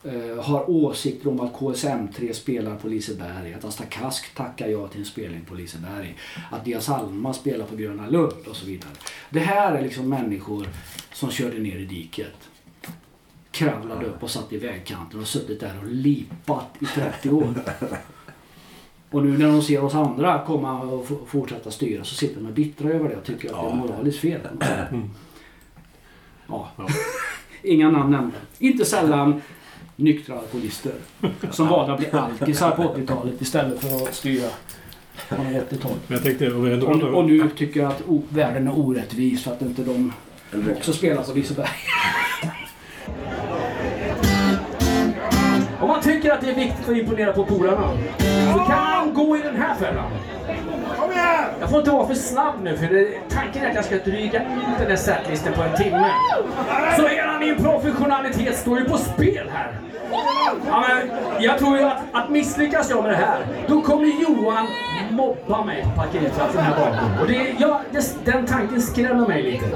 [0.05, 5.01] Eh, har åsikter om att KSM3 spelar på Liseberg, att Asta Kask tackar ja till
[5.01, 6.17] en spelning på Liseberg,
[6.51, 8.93] att Dias Alma spelar på Gröna Lund och så vidare.
[9.31, 10.69] Det här är liksom människor
[11.13, 12.49] som körde ner i diket,
[13.51, 17.55] kravlade upp och satt i vägkanten och suttit där och lipat i 30 år.
[19.11, 22.53] Och nu när de ser oss andra komma och fortsätta styra så sitter de och
[22.53, 24.41] bittra över det och tycker att det är moraliskt fel.
[26.49, 26.71] Ja.
[27.63, 28.37] Inga namn nämnda.
[28.59, 29.43] Inte sällan
[29.97, 30.93] nyktra alkoholister
[31.51, 34.49] som valde att bli alkisar på 80-talet istället för att styra
[35.31, 35.97] något vettigt håll.
[36.07, 39.53] Men jag tänkte, vi ändå Och, och nu tycker att o- världen är orättvis för
[39.53, 40.13] att inte de
[40.77, 41.69] också spelar på Liseberg.
[46.21, 47.89] tycker att det är viktigt att imponera på polarna
[48.53, 50.11] så kan man gå i den här fällan.
[51.61, 54.43] Jag får inte vara för snabb nu för det, tanken är att jag ska dryga
[54.43, 56.11] ut den här setlisten på en timme.
[56.97, 59.73] Så hela min professionalitet står ju på spel här.
[60.67, 64.67] Ja, men jag tror ju att, att misslyckas jag med det här, då kommer Johan
[65.11, 67.21] mobba mig på parkeringsplatsen här bakom.
[67.21, 69.67] Och det, ja, det, den tanken skrämmer mig lite.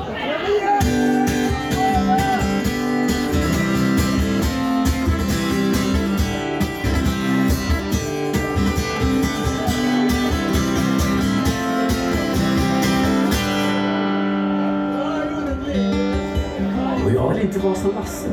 [17.64, 18.29] Jag vara som Lasse.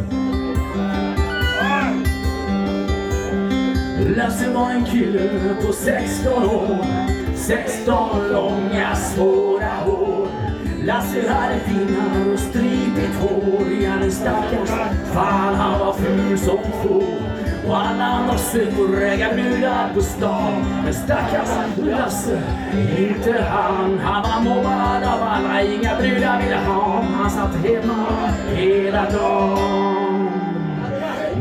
[4.15, 6.85] Lasse var en kille på 16 år.
[7.35, 10.27] 16 långa svåra hår.
[10.83, 13.67] Lasse hade finnar och stripigt hår.
[13.83, 14.69] Ja den stackars
[15.13, 17.03] fan han var ful som får.
[17.67, 18.89] Och alla andra söp och
[19.33, 22.41] brudar på stan Men stackars Lasse,
[22.97, 28.05] inte han Han var mobbad av alla, inga brudar ville ha Han satt hemma
[28.55, 30.01] hela dagen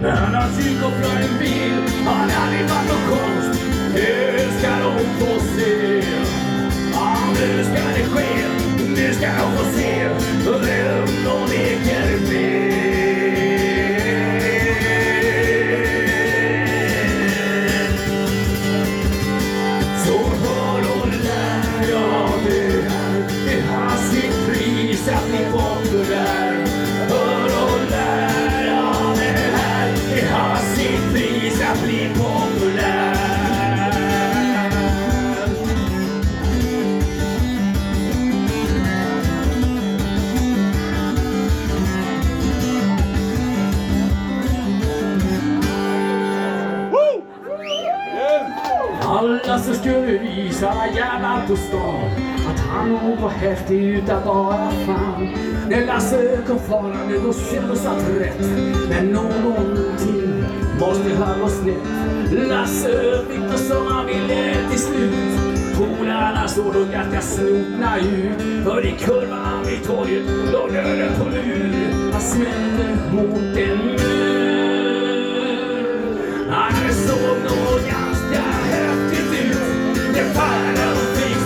[0.02, 3.61] men han har en bil, han aldrig varit någon konst.
[3.94, 6.02] Hur ska de få se.
[6.92, 8.46] Ja, nu ska det ske.
[8.96, 10.09] Nu ska de få se
[10.44, 13.10] vem de leker med.
[50.61, 52.11] Skulle visa alla jävlar på stan
[52.51, 55.29] att han nog var häftig utan bara fan.
[55.68, 58.40] När Lasse kom farande då kändes allt rätt.
[58.88, 60.44] Men någonting
[60.81, 62.49] måste ha gått snett.
[62.49, 65.40] Lasse fick det som han ville till slut.
[65.79, 68.64] Polarna såg då ganska snopna ut.
[68.64, 72.12] För i kurvan vid torget låg dörren på lur.
[72.12, 74.11] Han smällde mot en mur.
[76.51, 78.10] Han såg nog
[80.11, 80.16] ut.
[80.16, 81.39] Det färden fick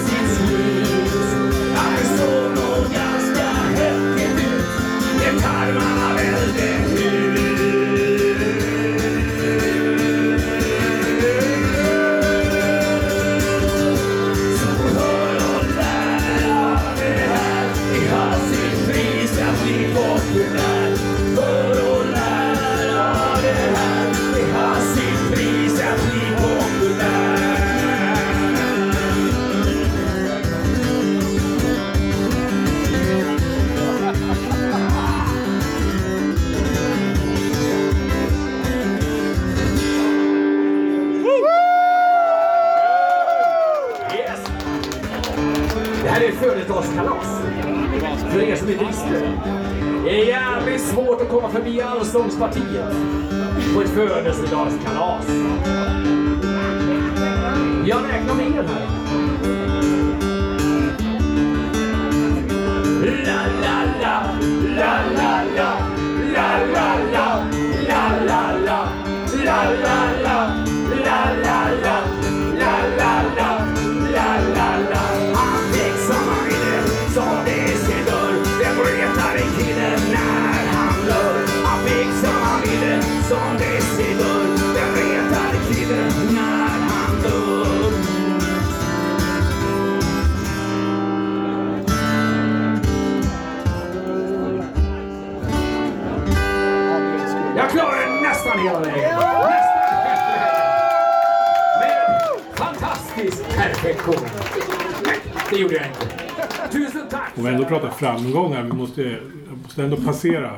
[108.19, 110.51] framgångar, vi måste, jag måste ändå passera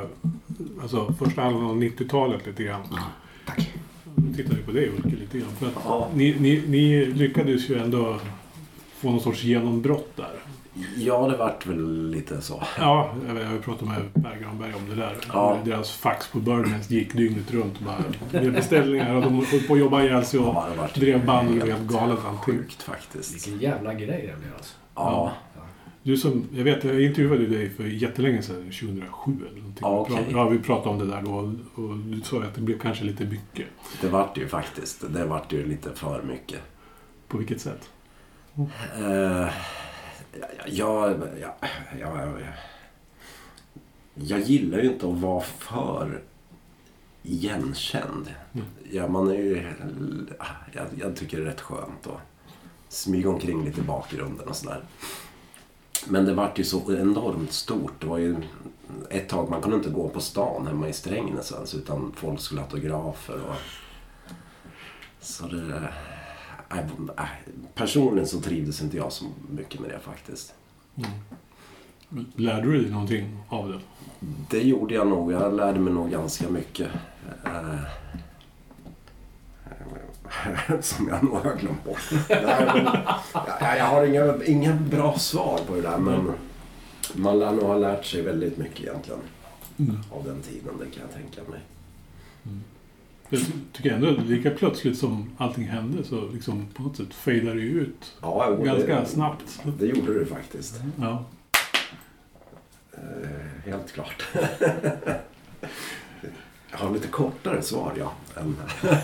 [0.82, 2.82] alltså, första halvan av 90-talet lite grann.
[3.46, 3.72] Tack.
[4.14, 5.50] Nu tittar vi på dig Ulke lite grann.
[5.58, 8.16] För att ni, ni, ni lyckades ju ändå
[8.98, 10.34] få någon sorts genombrott där.
[10.96, 12.62] Ja, det vart väl lite så.
[12.78, 15.16] Ja, jag, har pratat med Per Granberg om det där.
[15.32, 15.58] Ja.
[15.64, 18.04] Deras fax på Birdmans gick dygnet runt bara
[18.42, 19.14] med beställningar.
[19.14, 22.18] Och de höll på att jobba ihjäl sig och Ja, drev band och helt galet
[22.26, 22.54] allting.
[22.54, 23.34] Sjukt faktiskt.
[23.34, 24.74] Vilken jävla grej det blev alltså.
[24.94, 25.32] Ja,
[26.06, 29.80] Du som, jag vet, jag intervjuade dig för jättelänge sedan, 2007 eller någonting.
[29.80, 30.26] Ja, okej.
[30.30, 33.24] Ja, vi pratade om det där då och du sa att det blev kanske lite
[33.24, 33.66] mycket.
[34.00, 35.04] det vart ju faktiskt.
[35.08, 36.60] Det vart ju lite för mycket.
[37.28, 37.90] På vilket sätt?
[38.96, 39.50] Eh, jag,
[40.66, 41.52] jag, jag,
[42.00, 42.42] jag,
[44.14, 46.22] jag gillar ju inte att vara för
[47.22, 48.30] igenkänd.
[48.52, 48.66] Mm.
[48.90, 49.72] Ja, man är ju,
[50.72, 52.20] jag, jag tycker det är rätt skönt att
[52.88, 54.82] smyga omkring lite i bakgrunden och sådär.
[56.08, 58.00] Men det vart ju så enormt stort.
[58.00, 58.36] Det var ju
[59.10, 62.60] ett tag man kunde inte gå på stan hemma i Strängnäs ens utan folk skulle
[62.60, 63.56] ha autografer och...
[65.20, 65.90] Så det...
[66.70, 67.28] Äh, äh,
[67.74, 70.54] personligen så trivdes inte jag så mycket med det faktiskt.
[72.34, 73.80] Lärde du dig någonting av det?
[74.50, 75.32] Det gjorde jag nog.
[75.32, 76.90] Jag lärde mig nog ganska mycket.
[80.80, 82.10] Som jag nog har glömt bort.
[82.28, 82.88] Nej, men,
[83.60, 86.32] jag, jag har inga, inga bra svar på det där men
[87.14, 89.20] man lär nog ha lärt sig väldigt mycket egentligen.
[89.78, 89.98] Mm.
[90.10, 91.60] Av den tiden, det kan jag tänka mig.
[93.28, 93.40] Jag
[93.72, 98.14] tycker ändå lika plötsligt som allting hände så liksom på något sätt fejdade det ut
[98.22, 99.60] Ja, jo, ganska det, snabbt.
[99.78, 100.80] Det gjorde du faktiskt.
[101.00, 101.24] Ja.
[102.92, 104.24] Eh, helt klart.
[106.78, 108.12] jag har lite kortare svar, ja.
[108.40, 108.56] Än,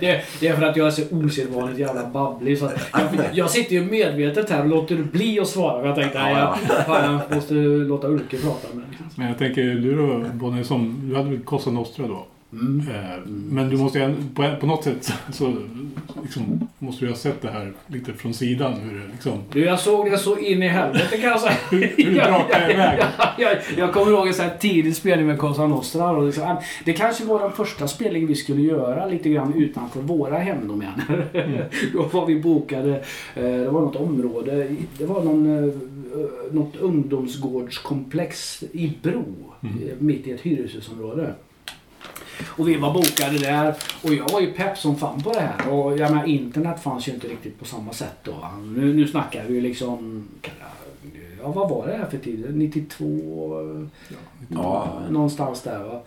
[0.00, 2.58] Det, det är för att jag är så osedvanligt jävla babblig.
[2.58, 3.02] Så jag,
[3.32, 5.86] jag sitter ju medvetet här och låter bli att svara.
[5.86, 8.68] Jag tänkte att jag, jag måste låta Ulke prata.
[8.72, 12.26] Men, Men jag tänker, du då Bonnie, som, du hade väl Cosa Nostra då?
[12.60, 12.88] Mm.
[12.88, 14.14] Eh, Men du måste
[14.60, 15.54] på, något sätt så
[16.22, 18.72] liksom, måste du ha sett det här lite från sidan.
[18.80, 19.38] Hur det liksom...
[19.52, 21.56] Du, jag såg det så in i helvete kan jag säga.
[21.70, 22.98] Hur det brakade iväg.
[23.38, 26.10] jag, jag, jag kommer ihåg en tidig spelning med Cosa Nostra.
[26.10, 30.38] Och liksom, det kanske var den första spelningen vi skulle göra lite grann utanför våra
[30.38, 31.26] hemdomäner.
[31.92, 32.90] Då var vi bokade.
[33.34, 34.76] eh, Det var något område.
[34.98, 35.74] Det var någon, eh,
[36.52, 39.24] något ungdomsgårdskomplex i Bro.
[39.62, 41.34] eh, Mitt i ett hyreshusområde.
[42.46, 45.68] Och vi var bokade där och jag var ju pepp som fan på det här.
[45.72, 48.34] Och jag menar, internet fanns ju inte riktigt på samma sätt då.
[48.76, 50.28] Nu, nu snackar vi ju liksom...
[51.42, 52.56] Ja, vad var det här för tid?
[52.56, 53.80] 92?
[54.48, 55.00] Ja.
[55.10, 56.00] Någonstans där va.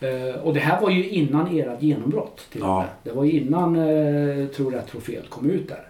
[0.00, 2.46] Eh, och det här var ju innan ert genombrott.
[2.52, 2.84] Till Ja.
[3.02, 5.84] Det var ju innan eh, Tro rätt, tro fel kom ut där.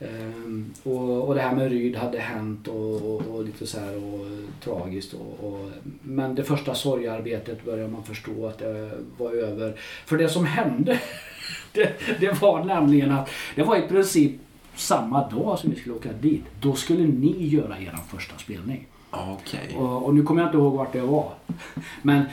[0.00, 3.96] Ehm, och, och det här med Ryd hade hänt och, och, och lite så här
[3.96, 4.26] och,
[4.64, 5.14] tragiskt.
[5.14, 5.70] Och, och,
[6.02, 9.80] men det första sorgearbetet började man förstå att det var över.
[10.06, 11.00] För det som hände,
[11.72, 14.32] det, det var nämligen att det var i princip
[14.74, 16.44] samma dag som vi skulle åka dit.
[16.60, 18.86] Då skulle ni göra er första spelning.
[19.10, 19.76] Okej.
[19.76, 21.32] Och, och nu kommer jag inte ihåg vart det var.
[22.02, 22.24] Men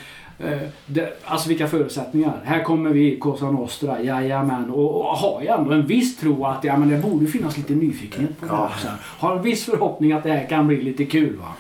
[0.86, 2.42] det, alltså vilka förutsättningar.
[2.44, 4.70] Här kommer vi, Cosa Nostra, jajamän.
[4.70, 7.74] Och, och har jag ändå en viss tro att ja, men det borde finnas lite
[7.74, 8.66] nyfikenhet på det här.
[8.66, 8.88] Också.
[9.02, 11.36] Har en viss förhoppning att det här kan bli lite kul.
[11.36, 11.54] va.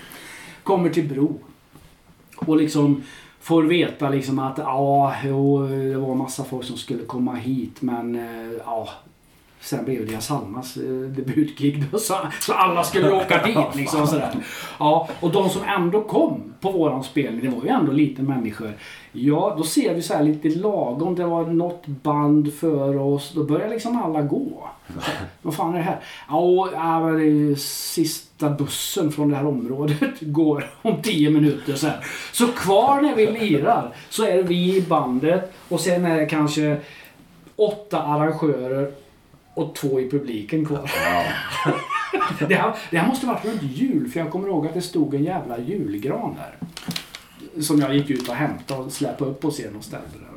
[0.63, 1.39] Kommer till Bro.
[2.36, 3.03] Och liksom
[3.39, 8.15] får veta liksom att ja, jo, det var massa folk som skulle komma hit men
[8.15, 8.89] eh, ja.
[9.62, 13.76] Sen blev det Salmas eh, debutgig så, så alla skulle åka dit.
[13.76, 14.36] Liksom, sådär.
[14.80, 18.74] Ja, och de som ändå kom på våran spelning, det var ju ändå lite människor.
[19.12, 21.16] Ja, då ser vi så här lite lagom.
[21.16, 23.32] Det var något band för oss.
[23.36, 24.70] Då börjar liksom alla gå.
[25.41, 25.99] Vad fan är det här?
[26.30, 31.88] Ja, men det är sista bussen från det här området går om tio minuter.
[31.88, 32.05] Här.
[32.32, 36.26] så kvar när vi lirar så är det vi i bandet och sen är det
[36.26, 36.78] kanske
[37.55, 38.91] åtta arrangörer
[39.58, 40.91] och två i publiken kvar.
[42.47, 45.14] det, här, det här måste varit runt jul för jag kommer ihåg att det stod
[45.14, 46.58] en jävla julgran där.
[47.62, 50.28] Som jag gick ut och hämtade och släpade upp på scen och ställde där.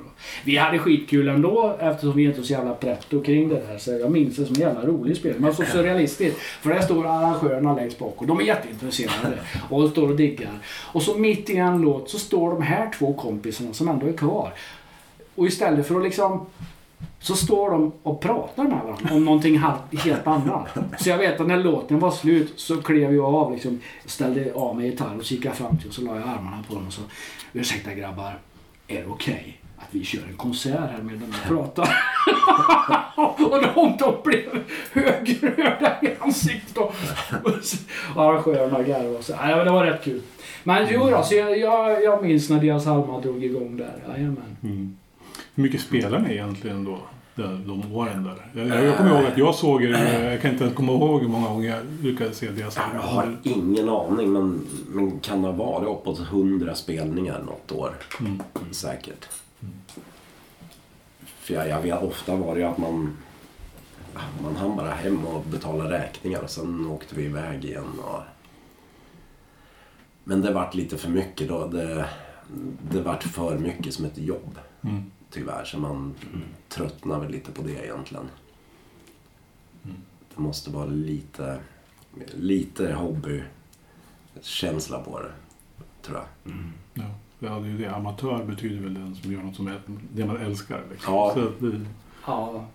[0.44, 3.78] Vi hade skitkul ändå eftersom vi inte är så jävla pretto kring det där.
[3.78, 5.34] Så jag minns det som en jävla rolig spel.
[5.38, 6.40] Men så surrealistiskt.
[6.40, 9.38] För där står arrangörerna längst bak och de är jätteintresserade.
[9.68, 10.58] Och står och diggar.
[10.92, 14.12] Och så mitt i en låt så står de här två kompisarna som ändå är
[14.12, 14.52] kvar.
[15.34, 16.46] Och istället för att liksom
[17.20, 19.58] så står de och pratar med varandra om någonting
[20.04, 20.68] helt annat.
[20.98, 24.76] Så jag vet att när låten var slut så klev jag av liksom, ställde av
[24.76, 27.02] mig gitarr och kikade fram till och så la jag armarna på dem och så
[27.52, 28.38] Ursäkta grabbar,
[28.88, 31.88] är det okej att vi kör en konsert här medan vi pratar?
[33.16, 36.94] och de, de blev högröda i ansiktet och,
[38.14, 39.32] och arrangörerna garvade och så.
[39.32, 40.22] Ja, men det var rätt kul.
[40.62, 44.02] Men jo då, så jag, jag, jag minns när deras Alma drog igång där.
[44.08, 44.56] Jajamän.
[44.62, 44.96] Mm.
[45.54, 46.98] Hur mycket spelar ni egentligen då?
[47.34, 48.66] där- De åren där.
[48.68, 49.90] Jag, jag kommer ihåg att jag såg er,
[50.30, 53.36] jag kan inte ens komma ihåg hur många gånger jag lyckades se deras Jag har
[53.42, 57.94] ingen aning men, men kan det ha varit uppåt 100 spelningar något år.
[58.20, 58.42] Mm.
[58.70, 59.28] Säkert.
[61.24, 63.16] För jag, jag vet ofta var det ju att man
[64.42, 67.98] man hann bara hem och betala räkningar och sen åkte vi iväg igen.
[68.04, 68.20] Och...
[70.24, 71.66] Men det vart lite för mycket då.
[71.66, 72.04] Det,
[72.90, 74.58] det vart för mycket som ett jobb.
[74.84, 75.10] Mm.
[75.30, 76.14] Tyvärr, så man
[76.68, 78.28] tröttnar väl lite på det egentligen.
[80.34, 81.60] Det måste vara lite,
[82.34, 85.32] lite hobbykänsla på det,
[86.02, 86.26] tror jag.
[86.94, 87.04] Ja.
[87.38, 87.94] ja, det är det.
[87.94, 89.80] Amatör betyder väl den som gör något som är
[90.12, 90.82] det man älskar.
[90.90, 91.14] Liksom.
[91.14, 91.32] Ja.
[91.34, 91.80] Så det,
[92.26, 92.66] Ja,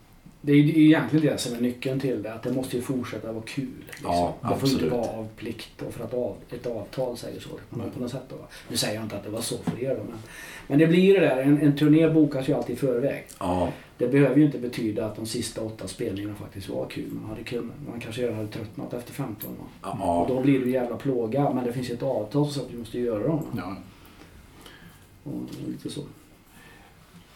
[0.46, 2.34] det är ju egentligen det som är nyckeln till det.
[2.34, 3.68] Att det måste ju fortsätta vara kul.
[3.88, 4.12] Liksom.
[4.12, 7.50] Ja, det får inte vara av plikt och för att av, ett avtal säger så.
[7.50, 8.36] På, på något sätt då.
[8.70, 10.18] Nu säger jag inte att det var så för er då, men,
[10.68, 11.38] men det blir det där.
[11.38, 13.26] En, en turné bokas ju alltid i förväg.
[13.40, 17.12] Ja, Det behöver ju inte betyda att de sista åtta spelningarna faktiskt var kul.
[17.12, 19.50] Man, hade kunnat, man kanske redan hade tröttnat efter 15.
[19.60, 19.90] Va?
[19.92, 21.54] Och ja, då blir det ju jävla plåga.
[21.54, 23.44] Men det finns ju ett avtal som säger att vi måste göra dem.
[23.58, 23.76] ja.
[25.24, 26.02] Och lite så.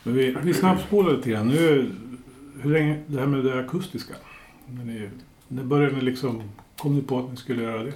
[0.04, 1.48] Men vi, vi snabbspolar lite grann.
[1.48, 1.92] Nu,
[2.62, 4.14] hur länge, det här med det akustiska.
[4.68, 5.10] När ni,
[5.48, 6.44] när började ni liksom,
[6.78, 7.94] kom ni på att ni skulle göra det?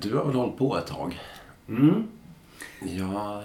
[0.00, 1.20] du har väl hållit på ett tag?
[1.68, 2.06] Mm.
[2.80, 3.42] Ja,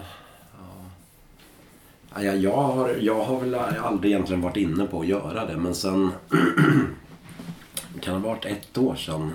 [0.53, 2.21] ja.
[2.21, 5.75] Ja, jag, har, jag har väl aldrig egentligen varit inne på att göra det, men
[5.75, 6.11] sen...
[8.01, 9.31] kan det ha varit ett år sedan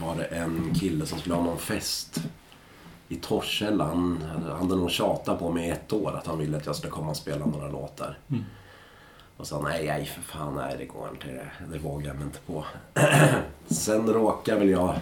[0.00, 2.22] var det en kille som skulle ha någon fest
[3.08, 3.84] i Torshälla.
[3.84, 6.76] Han han hade nog tjatat på mig i ett år att han ville att jag
[6.76, 8.18] skulle komma och spela några låtar.
[8.30, 8.44] Mm.
[9.36, 11.26] Och sa nej, nej för fan, nej det går inte.
[11.26, 12.64] Det, det vågar jag mig inte på.
[13.66, 14.94] Sen råkade väl jag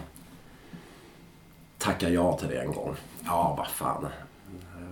[1.78, 2.96] tacka ja till det en gång.
[3.24, 4.06] Ja, vad fan.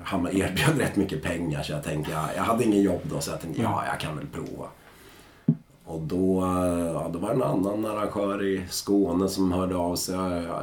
[0.04, 3.30] Han erbjöd rätt mycket pengar så jag tänkte, ja, jag hade ingen jobb då så
[3.30, 4.66] jag tänkte, ja, jag kan väl prova.
[5.84, 6.40] Och då,
[6.94, 10.14] ja, då var det en annan arrangör i Skåne som hörde av sig.
[10.14, 10.62] Ja, ja,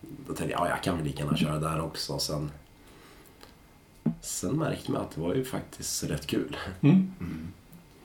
[0.00, 2.18] Då tänkte jag, ja, jag kan väl lika gärna köra där också.
[2.18, 2.50] Sen,
[4.20, 6.56] sen märkte man att det var ju faktiskt rätt kul.
[6.80, 7.12] Mm.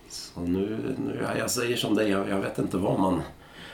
[0.09, 3.21] Så nu, nu ja, jag säger som det jag, jag vet inte vad man...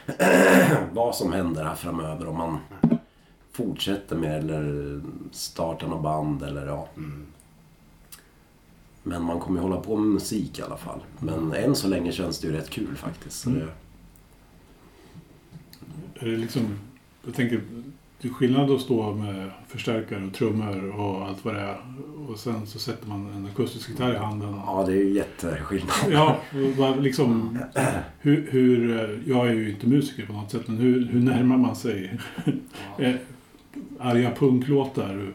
[0.91, 2.27] vad som händer här framöver.
[2.27, 2.57] Om man
[3.51, 6.87] fortsätter med eller startar något band eller ja.
[9.03, 10.99] Men man kommer ju hålla på med musik i alla fall.
[11.19, 13.45] Men än så länge känns det ju rätt kul faktiskt.
[13.45, 13.67] Det,
[16.15, 16.79] Är det liksom,
[17.25, 17.61] jag tänker,
[18.23, 21.77] det är skillnad att stå med förstärkare och trummor och allt vad det är.
[22.29, 24.53] Och sen så sätter man en akustisk gitarr i handen.
[24.65, 25.95] ja, det är ju jätteskillnad.
[26.11, 27.59] Ja, liksom,
[28.19, 31.57] hur, hur, eh, jag är ju inte musiker på något sätt, men hur, hur närmar
[31.57, 32.19] man sig
[32.97, 33.15] eh,
[33.99, 35.33] arga punklåtar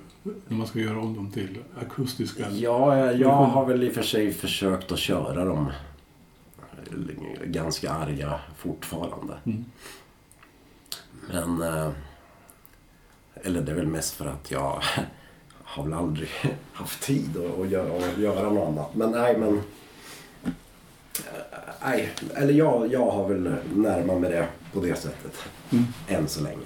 [0.49, 2.51] när man ska göra om dem till akustiska?
[2.51, 5.73] Ja, jag, jag har väl i och för sig försökt att köra dem
[7.45, 9.35] ganska arga fortfarande.
[9.45, 9.65] Mm.
[11.33, 11.93] Men...
[13.45, 14.83] Eller det är väl mest för att jag
[15.63, 16.29] har väl aldrig
[16.73, 18.95] haft tid att, att, göra, att göra något annat.
[18.95, 19.59] Men nej, men...
[20.45, 20.53] eh,
[21.85, 25.39] Nej, eller jag, jag har väl närmat mig det på det sättet.
[25.71, 25.85] Mm.
[26.09, 26.57] Än så länge.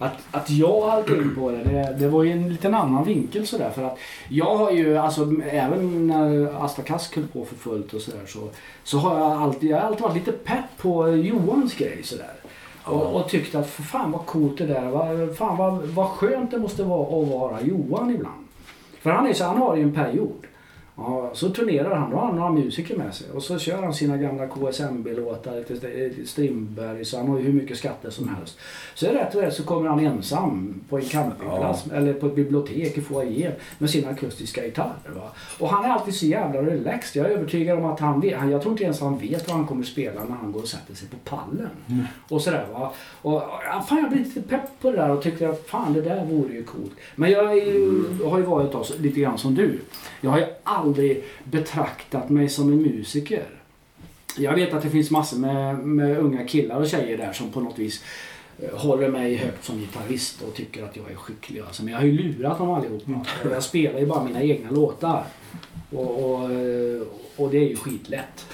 [0.00, 3.46] Att, att jag halkade in på det, det, det var ju en liten annan vinkel
[3.46, 3.70] sådär.
[3.70, 3.98] För att
[4.28, 8.48] jag har ju, alltså även när Asta Kask höll på för fullt och sådär så,
[8.84, 12.32] så har jag alltid, jag har alltid varit lite pepp på Johans grej sådär.
[12.88, 15.34] Och, och tyckte att för fan vad coolt det där var.
[15.34, 18.44] Fan vad, vad skönt det måste vara att vara Johan ibland.
[19.00, 20.46] För han är så, han har ju en period.
[20.98, 23.94] Ja, så turnerar han, då har han några musiker med sig och så kör han
[23.94, 28.58] sina gamla KSMB-låtar, lite Strindberg, så han har ju hur mycket skatter som helst.
[28.94, 32.98] Så rätt och rätt så kommer han ensam på en campingplats eller på ett bibliotek
[32.98, 35.12] i foajén med sina akustiska gitarrer.
[35.14, 35.30] Va?
[35.58, 37.22] Och han är alltid så jävla relaxed.
[37.22, 39.66] Jag är övertygad om att han vet, jag tror inte ens han vet vad han
[39.66, 41.70] kommer spela när han går och sätter sig på pallen.
[42.28, 42.92] Och sådär va.
[43.22, 46.02] Och, ja, fan jag blir lite pepp på det där och tyckte att fan det
[46.02, 46.92] där vore ju coolt.
[47.16, 49.80] Men jag är ju, har ju varit då, lite grann som du.
[50.20, 50.87] Jag har ju aldrig
[51.44, 53.46] betraktat mig som en musiker.
[54.38, 57.60] Jag vet att det finns massor med, med unga killar och tjejer där som på
[57.60, 58.04] något vis
[58.62, 61.60] eh, håller mig högt som gitarrist och tycker att jag är skicklig.
[61.60, 63.12] Alltså, men jag har ju lurat dem allihopa.
[63.44, 65.24] Och Jag spelar ju bara mina egna låtar.
[65.90, 67.02] Och, och, eh,
[67.36, 68.46] och det är ju skitlätt.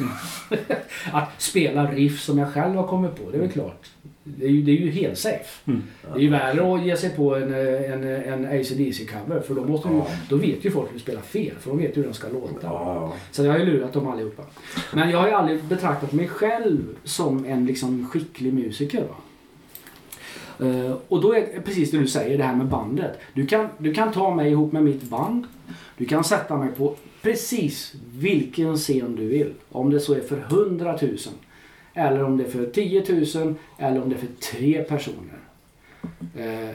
[1.12, 3.90] att spela riff som jag själv har kommit på, det är väl klart.
[4.24, 5.60] Det är ju, det är ju helt safe.
[5.64, 5.72] Det
[6.14, 10.06] är ju värre att ge sig på en, en, en AC/DC-cover för då, måste Ja.
[10.28, 12.28] då vet ju folk hur du spelar fel för de vet ju hur den ska
[12.28, 12.66] låta.
[12.66, 14.42] Ja, Så jag har ju lurat dem allihopa.
[14.92, 19.00] Men jag har ju aldrig betraktat mig själv som en liksom skicklig musiker.
[19.02, 19.16] Va?
[20.66, 23.18] Eh, och då är precis det du säger, det här med bandet.
[23.34, 25.46] Du kan, du kan ta mig ihop med mitt band.
[25.96, 29.52] Du kan sätta mig på precis vilken scen du vill.
[29.70, 31.16] Om det så är för 100 000.
[31.94, 33.54] Eller om det är för 10 000.
[33.78, 35.38] Eller om det är för tre personer.
[36.36, 36.74] Eh,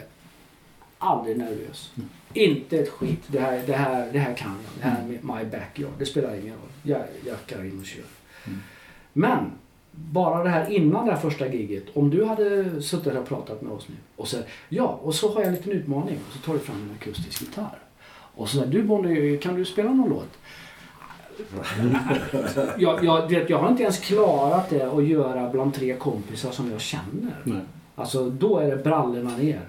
[0.97, 1.91] aldrig nervös.
[2.33, 3.23] Inte ett skit.
[3.27, 4.83] Det här, det, här, det här kan jag.
[4.83, 5.93] Det här är my backyard.
[5.99, 6.69] Det spelar ingen roll.
[6.83, 8.03] Jag jackar in och kör.
[9.13, 9.51] Men
[9.91, 11.83] bara det här innan det här första giget.
[11.93, 14.37] Om du hade suttit och pratat med oss nu och så
[14.69, 16.17] ja, och så har jag en liten utmaning.
[16.27, 17.79] Och så tar du fram en akustisk gitarr.
[18.11, 20.37] Och så säger du Bonnie, kan du spela någon låt?
[22.77, 26.71] jag, jag, vet, jag har inte ens klarat det att göra bland tre kompisar som
[26.71, 27.35] jag känner.
[27.43, 27.61] Nej.
[27.95, 29.61] Alltså då är det brallorna ner.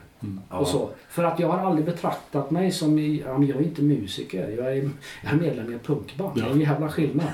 [0.48, 0.90] Och så.
[1.08, 4.48] För att jag har aldrig betraktat mig som, ja, jag är inte musiker.
[4.48, 4.90] Jag är,
[5.22, 6.30] jag är medlem i ett punkband.
[6.34, 7.26] Det är en jävla skillnad.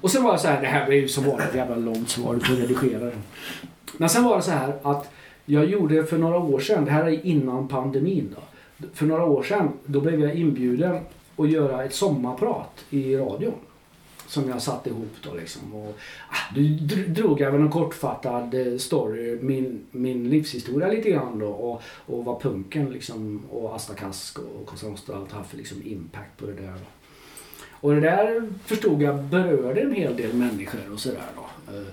[0.00, 2.34] Och sen var det så här, det här blir ju som vanligt jävla långt svar,
[2.34, 3.16] du får redigera det.
[3.96, 5.10] Men sen var det så här att
[5.44, 8.42] jag gjorde för några år sedan, det här är innan pandemin då.
[8.94, 10.98] För några år sedan, då blev jag inbjuden
[11.36, 13.54] att göra ett sommarprat i radion.
[14.26, 15.74] Som jag satte ihop då liksom.
[15.74, 15.98] Och,
[16.30, 16.76] ah, du
[17.06, 21.46] drog jag väl en kortfattad eh, story, min, min livshistoria lite grann då.
[21.46, 25.82] Och, och vad punken liksom, och Asta Kask och Cosa och allt haft för liksom
[25.84, 26.72] impact på det där.
[26.72, 26.86] Då.
[27.88, 31.72] Och det där förstod jag berörde en hel del människor och sådär då.
[31.72, 31.86] Eh,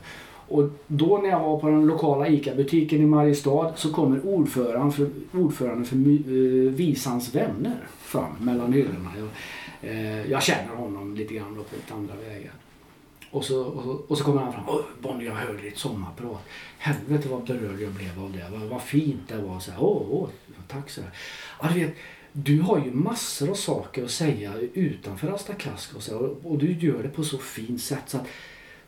[0.51, 5.09] och då när jag var på den lokala ICA-butiken i Mariestad så kommer ordföranden för,
[5.33, 9.11] ordförande för uh, Visans vänner fram mellan hyllorna.
[9.17, 12.51] Jag, uh, jag känner honom lite grann då på lite andra vägar.
[13.31, 14.63] Och så, och, så, och så kommer han fram.
[14.67, 16.41] Åh, Bonnie, jag hörde ditt sommarprat.
[16.77, 18.57] Helvete vad berörd jag blev av det.
[18.59, 19.59] Vad, vad fint det var.
[19.59, 20.29] Så här, åh, åh,
[20.67, 21.11] tack så här.
[21.61, 21.95] Ja, du vet,
[22.31, 26.57] du har ju massor av saker att säga utanför Asta Kask och, så, och, och
[26.57, 28.03] du gör det på så fint sätt.
[28.07, 28.27] Så att,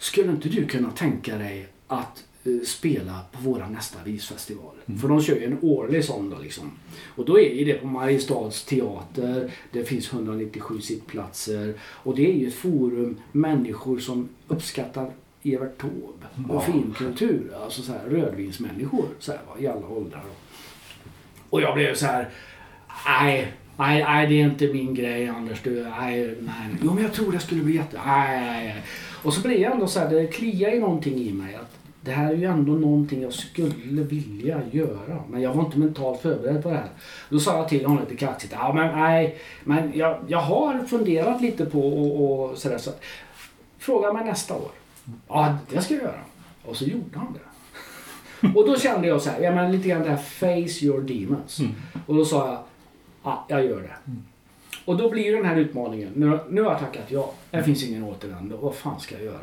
[0.04, 4.76] skulle inte du kunna tänka dig att eh, spela på våra nästa visfestival?
[5.02, 6.72] För de kör ju en årlig sån då liksom.
[7.06, 9.52] Och då är ju det på Mariestads teater.
[9.72, 11.74] Det finns 197 sittplatser.
[11.82, 15.12] Och det är ju ett forum människor som uppskattar
[15.44, 17.54] Evert Taube och finkultur.
[17.64, 20.24] Alltså så här rödvinsmänniskor så här, va, i alla åldrar.
[21.50, 22.30] Och jag blev så här,
[23.06, 25.62] nej, nej, nej det är inte min grej Anders.
[25.64, 26.78] Du, nej, nej.
[26.82, 28.00] Jo men jag tror det skulle bli jätte...
[28.06, 28.84] Nej, nej, nej.
[29.24, 31.56] Och så blev jag ändå så här, det kliar ju någonting i mig.
[31.56, 35.24] Att det här är ju ändå någonting jag skulle vilja göra.
[35.30, 36.90] Men jag var inte mentalt förberedd på det här.
[37.30, 41.42] Då sa jag till honom lite kaxigt, ja men nej, men jag, jag har funderat
[41.42, 42.78] lite på och, och sådär.
[42.78, 42.92] Så,
[43.78, 44.72] fråga mig nästa år.
[45.28, 46.22] Ja, det ska jag göra.
[46.66, 47.40] Och så gjorde han det.
[48.60, 51.60] Och då kände jag så här, ja men lite grann det här face your demons.
[52.06, 52.60] Och då sa jag,
[53.24, 54.12] ja jag gör det.
[54.86, 58.04] Och då blir den här utmaningen, nu, nu har jag tackat ja, det finns ingen
[58.04, 59.38] återvändo, vad fan ska jag göra?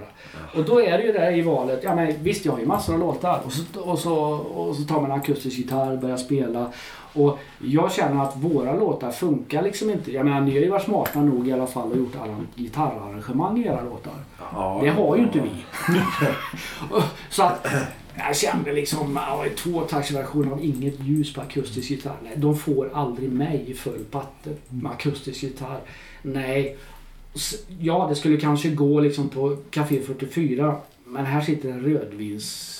[0.56, 2.94] Och då är det ju det i valet, ja men visst jag har ju massor
[2.94, 6.66] av låtar och så, och så, och så tar man en akustisk gitarr, börjar spela.
[7.12, 10.12] Och jag känner att våra låtar funkar liksom inte.
[10.12, 13.58] Jag menar ni har ju varit smarta nog i alla fall och gjort alla gitarrarrangemang
[13.58, 14.12] i era låtar.
[14.52, 15.50] Ja, Det har ju inte vi.
[16.90, 17.66] Och- Så att
[18.26, 22.16] jag kände liksom, ja, en tvåtaktsversion av inget ljus på akustisk gitarr.
[22.22, 25.80] Nej, de får aldrig mig i full patte med akustisk gitarr.
[26.22, 26.76] Nej.
[27.80, 30.76] Ja, det skulle kanske gå liksom på Café 44.
[31.04, 32.76] Men här sitter en rödvins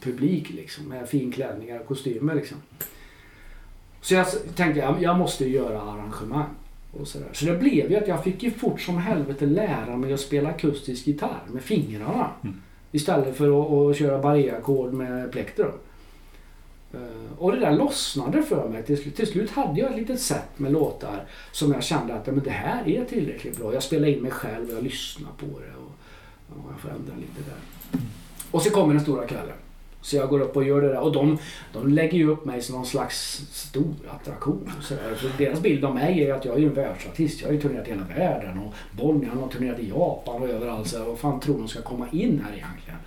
[0.00, 2.58] publik liksom med finklänningar och kostymer liksom.
[4.00, 6.50] Så jag tänkte jag, jag måste göra arrangemang.
[7.00, 7.28] Och så, där.
[7.32, 10.48] så det blev ju att jag fick ju fort som helvete lära mig att spela
[10.48, 12.30] akustisk gitarr med fingrarna.
[12.92, 15.72] Istället för att, att köra barré-ackord med plektrum.
[16.94, 17.00] Eh,
[17.38, 19.16] Och det där lossnade för mig till slut.
[19.16, 22.50] Till slut hade jag ett litet set med låtar som jag kände att men det
[22.50, 23.74] här är tillräckligt bra.
[23.74, 25.76] Jag spelar in mig själv och jag lyssnar på det.
[25.76, 25.92] Och,
[26.48, 28.00] och jag får ändra lite där.
[28.50, 29.56] Och så kommer den stora kvällen.
[30.02, 31.00] Så jag går upp och gör det där.
[31.00, 31.38] Och de,
[31.72, 34.72] de lägger ju upp mig som någon slags stor attraktion.
[34.80, 35.14] Så där.
[35.14, 37.40] För deras bild av mig är att jag är en världsartist.
[37.40, 38.58] Jag har ju turnerat i hela världen.
[38.58, 40.88] Och Bonnie han har turnerat i Japan och överallt.
[40.88, 42.98] Så vad fan tror de ska komma in här egentligen?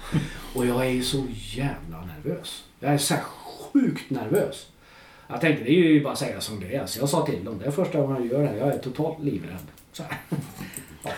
[0.55, 2.63] Och jag är ju så jävla nervös.
[2.79, 4.67] Jag är så här sjukt nervös.
[5.27, 6.85] Jag tänkte det är ju bara att säga som det är.
[6.85, 8.57] Så jag sa till dem, det är första gången jag gör det här.
[8.57, 9.57] Jag är totalt livrädd.
[9.91, 10.17] Så här.
[11.03, 11.11] Ja.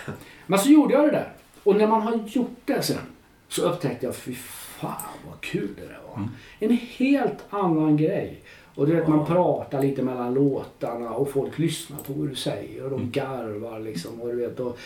[0.45, 1.33] Men så gjorde jag det där.
[1.63, 2.97] Och när man har gjort det sen
[3.49, 6.29] så upptäckte jag, fy fan vad kul det där var.
[6.59, 8.41] En helt annan grej.
[8.75, 12.83] Och du vet man pratar lite mellan låtarna och folk lyssnar på vad du säger
[12.83, 14.21] och de garvar liksom.
[14.21, 14.77] Och du vet, och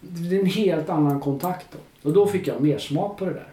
[0.00, 2.08] det är en helt annan kontakt då.
[2.08, 3.48] Och då fick jag mer smak på det där.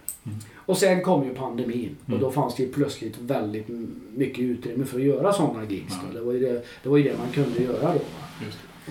[0.55, 3.67] Och sen kom ju pandemin och då fanns det ju plötsligt väldigt
[4.15, 5.93] mycket utrymme för att göra sådana gigs.
[6.05, 6.19] Då.
[6.19, 7.99] Det, var ju det, det var ju det man kunde göra då.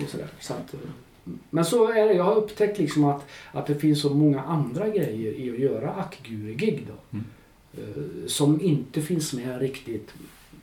[0.03, 0.27] Och sådär.
[0.39, 0.79] Så att, eh,
[1.49, 2.13] men så är det.
[2.13, 5.91] Jag har upptäckt liksom att, att det finns så många andra grejer i att göra
[5.93, 7.17] Akguri-gig då.
[7.81, 7.87] Eh,
[8.27, 10.13] Som inte finns med riktigt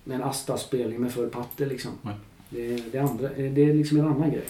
[0.04, 1.90] med en Asta-spelning med full patte liksom.
[2.02, 2.14] Nej.
[2.50, 4.44] Det, är- det, andra, det är liksom en annan grej.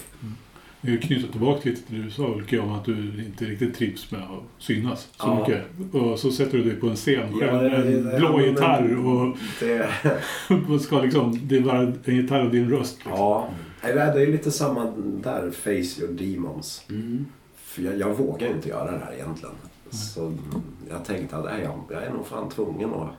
[0.81, 3.75] Vi har knutit tillbaka lite till det du sa Ulke om att du inte riktigt
[3.75, 5.39] trivs med att synas så Ja.
[5.39, 5.63] mycket.
[5.95, 9.37] Och så sätter du dig på en scen Ja, själv med en blå gitarr och,
[9.59, 9.89] Det,
[10.73, 12.95] och ska liksom, det är bara en gitarr och din röst.
[12.97, 13.11] Liksom.
[13.13, 13.49] ja,
[13.93, 14.85] det är lite samma
[15.23, 16.83] där, Face Your Demons.
[17.55, 19.55] För jag, jag vågar ju inte göra det här egentligen.
[19.89, 20.33] Så
[20.89, 23.09] jag tänkte att nej, jag, jag är nog fan tvungen att,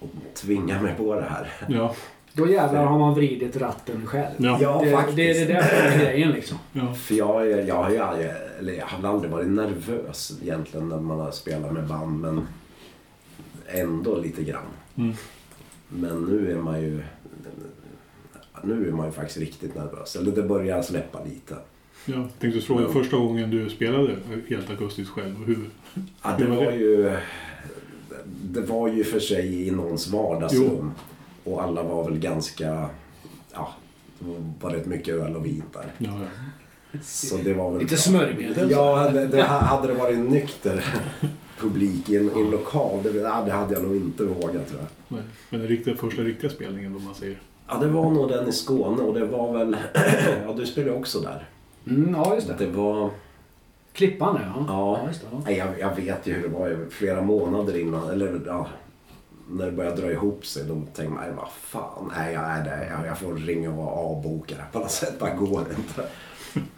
[0.00, 1.52] att tvinga mig på det här.
[1.68, 1.94] Ja,
[2.32, 4.34] Då jävlar har man vridit ratten själv.
[4.38, 5.16] ja, Ja, det, faktiskt.
[5.16, 6.58] det är det där som är grejen liksom.
[6.72, 6.94] ja.
[6.94, 11.20] För jag, jag, har ju aldrig- eller jag har aldrig varit nervös egentligen när man
[11.20, 12.20] har spelat med band.
[12.20, 12.46] Men
[13.66, 14.62] ändå lite grann.
[14.96, 15.14] Mm.
[15.88, 17.02] Men nu är man ju...
[18.64, 20.16] Nu är man ju faktiskt riktigt nervös.
[20.16, 21.56] Eller det börjar släppa lite.
[22.04, 24.16] Jag tänkte fråga första gången du spelade
[24.48, 25.44] helt akustiskt själv.
[25.46, 25.70] Hur,
[26.22, 26.76] Ja, det Hur var var det?
[26.76, 27.16] ju...
[28.42, 30.92] Det var ju för sig i någons vardagsrum.
[31.44, 32.88] Och alla var väl ganska...
[33.52, 33.74] Ja,
[34.18, 34.26] det
[34.60, 35.92] var rätt mycket öl och vin där.
[35.98, 36.98] ja, ja.
[37.02, 38.70] Så det var väl Lite smörjmedel.
[38.70, 40.84] Ja, det, det, hade det varit en nykter
[41.60, 44.80] publik i en, i en lokal, det, ja, det hade jag nog inte vågat tror
[44.80, 44.88] jag.
[45.08, 45.22] Nej.
[45.50, 47.38] Men den riktiga, första riktiga spelningen, om man säger.
[47.68, 49.76] Ja, det var nog den i Skåne och det var väl...
[50.46, 51.48] ja, du spelade också där.
[51.86, 52.54] Mm, ja, just det.
[52.58, 53.10] Det var...
[53.92, 54.64] Klippan ja.
[54.68, 55.08] Ja.
[55.08, 55.52] just det.
[55.52, 55.56] Ja.
[55.56, 58.10] Jag, jag vet ju hur det var flera månader innan.
[58.10, 58.66] Eller ja,
[59.50, 60.64] när det började dra ihop sig.
[60.64, 62.12] Då tänkte man, vad fan.
[62.16, 65.20] Nej, jag, nej, jag, jag får ringa och avboka det på något sätt.
[65.20, 66.08] Det går inte.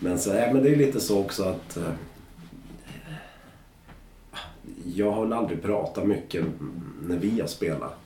[0.00, 1.76] Men, så, nej, men det är lite så också att...
[1.76, 1.92] eh,
[4.94, 6.44] jag har väl aldrig pratat mycket
[7.02, 7.98] när vi har spelat.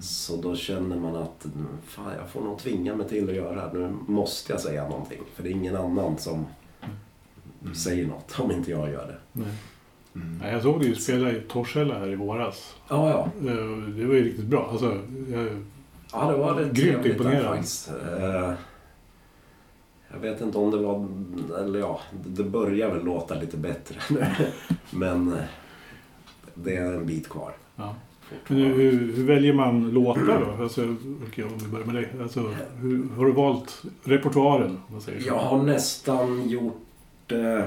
[0.00, 3.68] Så då känner man att mm, fan, jag får nog tvinga mig till att göra
[3.72, 3.78] det.
[3.78, 5.22] Nu måste jag säga någonting.
[5.34, 6.46] För det är ingen annan som
[7.74, 9.16] säger något om inte jag gör det.
[9.32, 9.54] Nej.
[10.12, 12.74] Nej, jag såg dig ju spela i Torshälla här i våras.
[12.88, 13.48] Ja, ja.
[13.50, 13.56] Eh,
[13.96, 14.68] Det var ju riktigt bra.
[14.70, 14.98] Alltså,
[15.32, 15.62] jag,
[16.12, 17.62] Ja, det var rätt Grymt imponerande.
[18.18, 18.52] Eh,
[20.12, 21.08] Jag vet inte om det var...
[21.64, 24.26] Eller ja, det börjar väl låta lite bättre nu.
[24.90, 25.38] Men eh,
[26.54, 27.52] det är en bit kvar.
[27.76, 27.94] ja.
[28.48, 30.62] Men hur, hur, väljer man låtar då?
[30.62, 30.96] Alltså,
[31.28, 32.08] okej, om vi börjar med dig.
[32.22, 34.70] Alltså, hur, har du valt repertoaren?
[34.70, 35.26] Om man säger så?
[35.26, 37.32] Jag har nästan gjort...
[37.32, 37.64] Eh,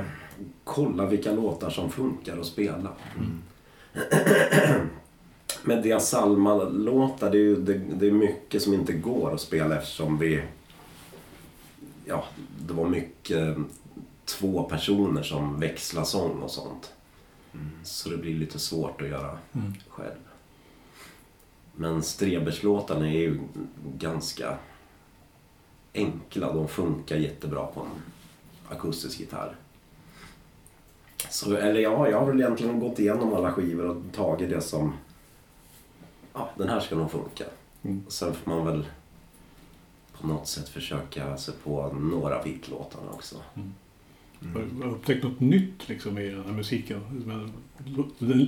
[0.64, 2.89] kolla vilka låtar som funkar att spela.
[5.64, 9.78] Men Dia Salma-låtar, det är ju det, det är mycket som inte går att spela
[9.78, 10.41] eftersom vi...
[12.05, 12.24] Ja,
[12.68, 13.57] det var mycket
[14.26, 16.93] två personer som växlar sång och sånt.
[17.84, 19.74] Så det blir lite svårt att göra Mm.
[19.89, 20.16] själv.
[21.82, 23.39] Men Streberslåtarna är ju
[23.97, 24.57] ganska
[25.93, 26.53] enkla.
[26.53, 28.01] De funkar jättebra på en
[28.75, 29.55] akustisk gitarr.
[31.29, 34.93] Så, eller ja, jag har väl egentligen gått igenom alla skivor och tagit det som...
[36.34, 37.43] Ja, den här ska nog funka.
[37.84, 38.03] Mm.
[38.07, 38.86] Sen får man väl
[40.21, 43.36] på något sätt försöka sig på några vitlåtarna också.
[44.53, 46.99] Har du upptäckt något nytt liksom, i den här musiken?
[47.25, 47.51] Men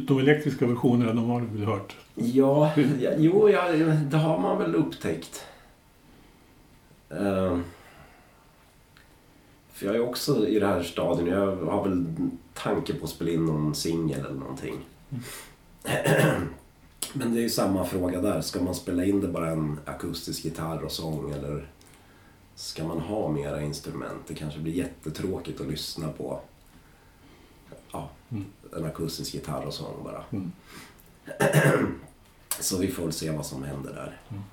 [0.08, 1.96] De, elektriska versionerna, de har du väl hört?
[2.16, 3.72] Ja, ja jo, ja,
[4.12, 5.46] det har man väl upptäckt.
[7.10, 7.58] Eh,
[9.74, 12.06] för jag är också i det här stadion, jag har väl
[12.54, 14.76] tanke på att spela in någon singel eller någonting.
[17.14, 18.42] Men det är ju samma fråga där.
[18.42, 21.68] Ska man spela in det bara en akustisk gitarr och sång eller
[22.56, 24.22] ska man ha mera instrument?
[24.28, 26.40] Det kanske blir jättetråkigt att lyssna på
[27.92, 28.46] ja, Mm.
[28.78, 30.24] en akustisk gitarr och sång bara.
[30.32, 30.52] Mm.
[32.60, 34.18] Så vi får väl se vad som händer där.
[34.30, 34.44] Mm.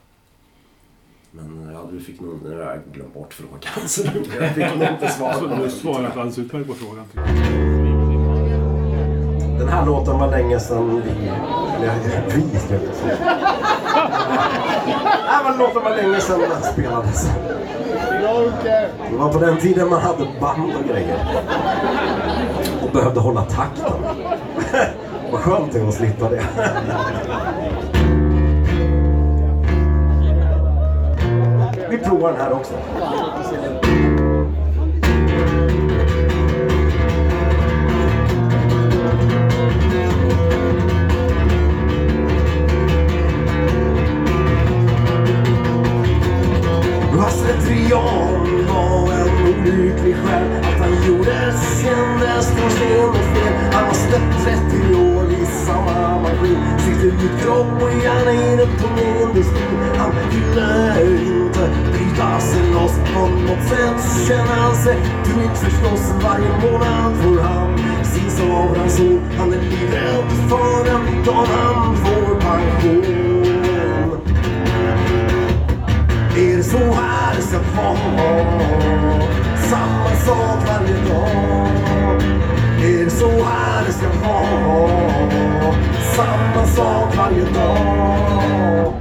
[1.31, 4.03] Men ja, du fick nog, nu har jag glömt bort frågan så
[4.41, 5.71] jag fick nog inte svara på Du den.
[5.71, 7.05] svarade alldeles utmärkt på frågan.
[9.59, 11.11] Den här låten var länge sedan vi...
[11.11, 13.17] Eller vi ska jag inte säga.
[15.27, 17.27] Nej, men låten var länge sedan den spelades.
[19.11, 21.19] Det var på den tiden man hade band och grejer.
[22.83, 23.93] Och behövde hålla takten.
[25.33, 26.43] Vad skönt det är att slippa det.
[31.91, 32.75] Vi provar den här också.
[47.91, 48.01] Jag
[48.69, 54.45] var en olycklig själ Att han gjorde kändes från sten och fel Han har släppt
[54.45, 61.71] 30 år i samma maskin Sitter i kropp och hjärna inutom industrin Han ville inte
[61.93, 67.79] bryta sig loss På något sätt känner han sig trygg förstås Varje månad får han
[68.05, 73.30] sin sovranson Han är livrädd för den dagen han får pension
[76.41, 77.61] blir så här det ska?
[79.71, 81.69] Samma sak varje dag.
[82.83, 85.75] Är så här det ska vara?
[86.17, 89.00] Samma sak varje dag.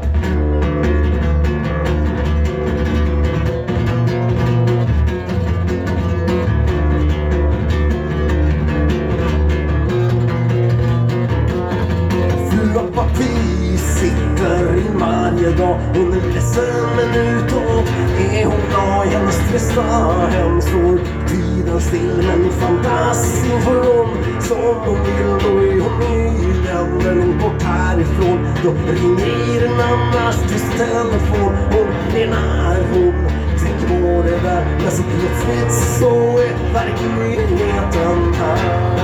[19.84, 26.02] Hennes hem står tiden still Men fantasin får hon som hon vill Då är hon
[26.02, 33.14] i länder långt bort härifrån Då ringer en annars tyst telefon Hon är när hon
[33.60, 39.00] tänker på det där Men så plötsligt så är verkligheten här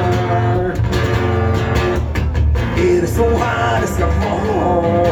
[2.78, 5.06] är det så här det ska vara?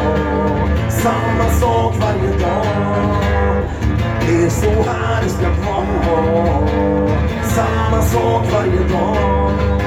[0.90, 2.66] Samma sak varje dag.
[4.28, 6.68] Det Är så här det ska vara?
[7.44, 9.83] Samma sak varje dag.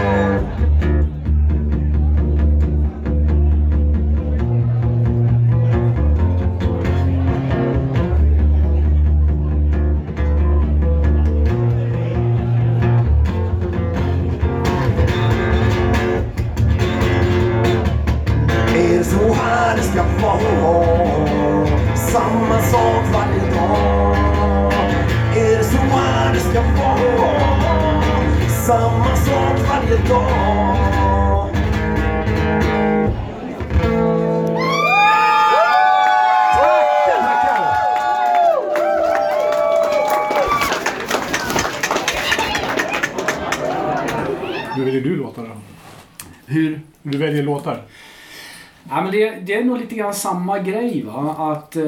[49.47, 51.03] Det, är nog lite grann samma grej.
[51.03, 51.35] Va?
[51.39, 51.83] Att, eh,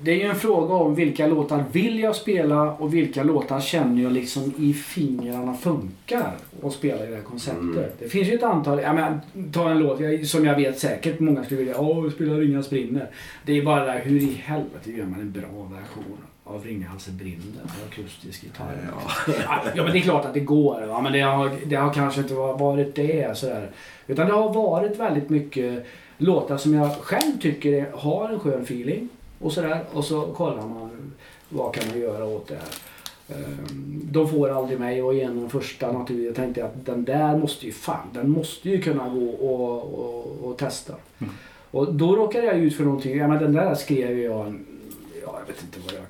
[0.00, 4.02] det är ju en fråga om vilka låtar vill jag spela och vilka låtar känner
[4.02, 6.32] jag liksom i fingrarna funkar
[6.62, 7.96] att spela i det här konceptet.
[7.98, 9.20] Det finns ju ett antal, jag menar,
[9.52, 13.10] ta en låt jag, som jag vet säkert många skulle vilja, åh, spela Ringhals brinner.
[13.46, 17.08] Det är bara det här, hur i helvete gör man en bra version av Ringhals
[17.08, 18.76] brinner med akustisk gitarr?
[18.92, 19.62] Ja.
[19.74, 20.86] ja men det är klart att det går.
[20.86, 21.00] Va?
[21.00, 23.36] Men det har, det har kanske inte varit det.
[23.36, 23.70] Sådär.
[24.06, 25.86] Utan det har varit väldigt mycket
[26.20, 29.08] låtar som jag själv tycker är- har en skön feeling.
[29.38, 29.84] Och sådär.
[29.92, 31.12] Och så kollar man
[31.48, 33.36] vad kan man göra åt det här.
[33.36, 36.26] Ehm, De får aldrig mig och genom den första naturligt.
[36.26, 40.50] Jag tänkte att den där måste ju fan, den måste ju kunna gå och, och,
[40.50, 40.94] och testa.
[41.70, 43.16] Och då råkade jag ut för någonting.
[43.18, 44.66] Ja, men den där skrev jag, en-
[45.26, 46.02] ja, jag vet inte vad jag,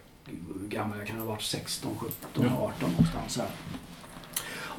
[0.61, 3.49] hur gammal jag kan ha varit, 16, 17, 18 någonstans här.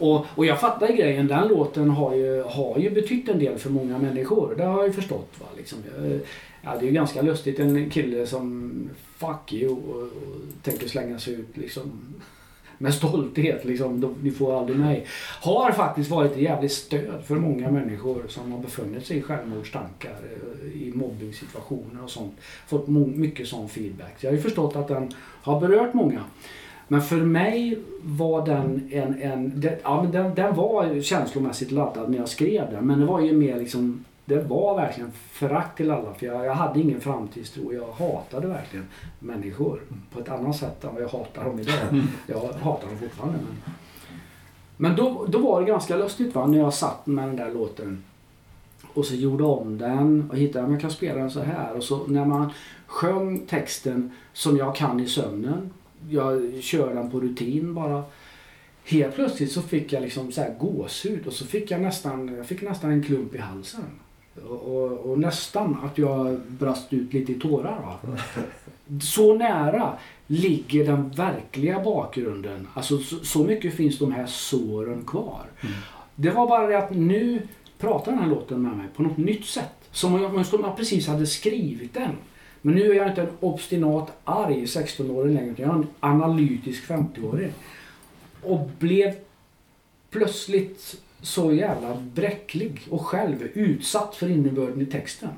[0.02, 3.58] Och, och jag fattar ju grejen, den låten har ju, har ju betytt en del
[3.58, 4.54] för många människor.
[4.58, 5.30] Det har jag ju förstått.
[5.40, 5.46] Va?
[5.58, 6.20] Liksom, jag,
[6.62, 8.72] ja, det är ju ganska lustigt en kille som
[9.18, 10.10] fuck you och, och
[10.64, 11.92] tänker slänga sig ut liksom
[12.78, 13.66] med stolthet.
[13.66, 15.06] Liksom, "De- ni får aldrig mig.
[15.42, 20.16] Har faktiskt varit ett jävligt stöd för många människor som har befunnit sig i självmordstankar,
[20.64, 22.34] eh, i mobbningssituationer och sånt.
[22.68, 24.14] Fått mycket sån feedback.
[24.20, 26.24] Så jag har ju förstått att den har berört många.
[26.92, 29.22] Men för mig var den en...
[29.22, 32.88] en det, ja, men den, den var känslomässigt laddad när jag skrev den.
[32.88, 34.06] Men det var ju mer liksom...
[34.26, 36.14] det var verkligen förakt till alla.
[36.14, 37.74] För jag, jag hade ingen framtidstro.
[37.74, 38.88] Jag hatade verkligen
[39.20, 39.82] människor
[40.14, 41.76] på ett annat sätt än vad jag hatar dem idag.
[42.28, 43.40] Jag hatar dem fortfarande.
[43.40, 43.74] Men,
[44.78, 48.04] men då, då var det ganska lustigt va, när jag satt med den där låten
[48.94, 51.76] och så gjorde om den och hittade att jag kan spela den så här.
[51.76, 52.52] Och så när man
[52.86, 55.70] sjöng texten som jag kan i sömnen.
[56.10, 58.04] Jag kör den på rutin bara.
[58.86, 62.46] Helt plötsligt så fick jag liksom så här gåshud och så fick jag nästan, jag
[62.46, 63.84] fick nästan en klump i halsen.
[64.48, 67.82] Och, och, och nästan att jag brast ut lite i tårar.
[67.82, 68.18] Va?
[69.02, 69.94] Så nära
[70.28, 72.68] ligger den verkliga bakgrunden.
[72.74, 75.46] Alltså så, så mycket finns de här såren kvar.
[76.16, 77.48] Det var bara det att nu
[77.78, 79.76] pratar den här låten med mig på något nytt sätt.
[79.92, 82.16] Som om jag, som jag precis hade skrivit den.
[82.62, 85.52] Men nu är jag inte en obstinat arg 16-åring längre.
[85.52, 87.52] utan Jag är en analytisk 50-åring.
[88.44, 89.16] Och blev
[90.10, 95.30] plötsligt så jävla bräcklig och själv utsatt för innebörden i texten.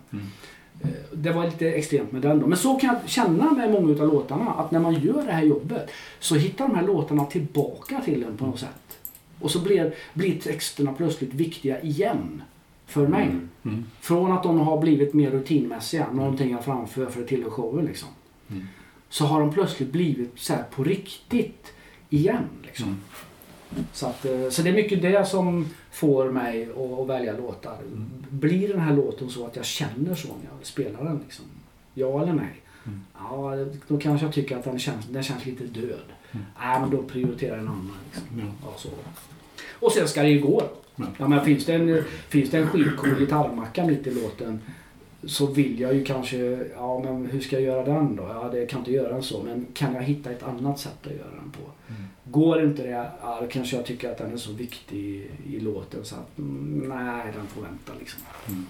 [0.84, 2.48] Eh, Det var lite extremt med den då.
[2.48, 4.52] Men så kan jag känna med många av låtarna.
[4.52, 8.38] Att när man gör det här jobbet så hittar de här låtarna tillbaka till en
[8.38, 8.98] på något sätt.
[9.40, 12.42] Och så blir, blir texterna plötsligt viktiga igen.
[12.86, 13.32] För mig.
[13.64, 13.86] Mm.
[14.00, 16.08] Från att de har blivit mer rutinmässiga.
[16.12, 18.10] Någonting jag framför för att tillhöra showen liksom.
[18.50, 18.68] Mm.
[19.10, 21.74] Så har de plötsligt blivit så på riktigt
[22.10, 22.44] igen.
[22.64, 22.88] Liksom.
[22.88, 23.00] Mm.
[23.94, 27.78] Så, att, eh, så det är mycket det som får mig att, välja låtar.
[28.30, 31.20] Blir den här låten så att jag känner så när jag spelar den?
[31.24, 31.46] Liksom?
[31.94, 32.62] Ja eller nej?
[32.86, 33.02] Mm.
[33.14, 33.52] Ja,
[33.88, 36.14] då kanske jag tycker att den känns, den känns lite död.
[36.32, 37.98] Nej, men då prioriterar jag en annan.
[38.06, 38.40] Liksom.
[38.40, 38.46] Ja.
[38.64, 38.90] Ja, så.
[39.80, 40.70] Och sen ska det ju gå.
[40.96, 41.06] Ja.
[41.18, 44.60] Ja, men finns, det en, finns det en skitcool gitarrmacka mitt i låten
[45.24, 46.38] så vill jag ju kanske,
[46.76, 48.24] ja men hur ska jag göra den då?
[48.24, 51.12] Ja, det kan inte göra den så, men kan jag hitta ett annat sätt att
[51.12, 51.60] göra den på?
[52.24, 52.90] Går inte det,
[53.22, 56.90] ja då kanske jag tycker att den är så viktig i, låten så att mm,
[56.90, 58.22] nej, den får vänta liksom.
[58.48, 58.66] Mm.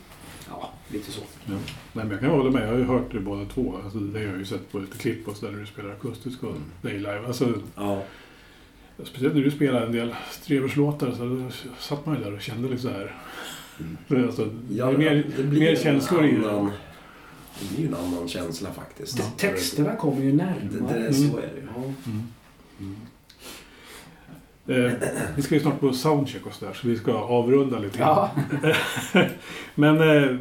[0.50, 1.22] Ja, lite så.
[1.46, 1.54] Ja.
[1.94, 2.64] Nej, men jag kan hålla med.
[2.64, 3.76] Jag har ju hört det båda två.
[3.84, 5.92] Alltså, det har jag ju sett på lite klipp och så där när du spelar
[5.92, 7.26] akustiskt och dig live.
[7.28, 8.04] Alltså, Ja.
[9.04, 12.82] Speciellt när du spelar en del Streberslåtar så satt man ju där och kände lite
[12.82, 13.16] så här.
[14.10, 14.26] Mm.
[14.26, 16.70] Alltså, Ja, det mer, det blir mer känslor i det.
[17.60, 19.18] Det blir ju en annan känsla faktiskt.
[19.18, 21.00] Te- Texterna kommer ju Det, närmare.
[21.00, 21.68] det, så är det ju.
[21.76, 21.84] Ja.
[22.80, 22.96] Mm.
[24.68, 24.92] Eh,
[25.36, 28.28] vi ska ju snart på soundcheck och sådär så vi ska avrunda lite grann.
[29.14, 29.26] Ja.
[29.76, 30.38] Men eh,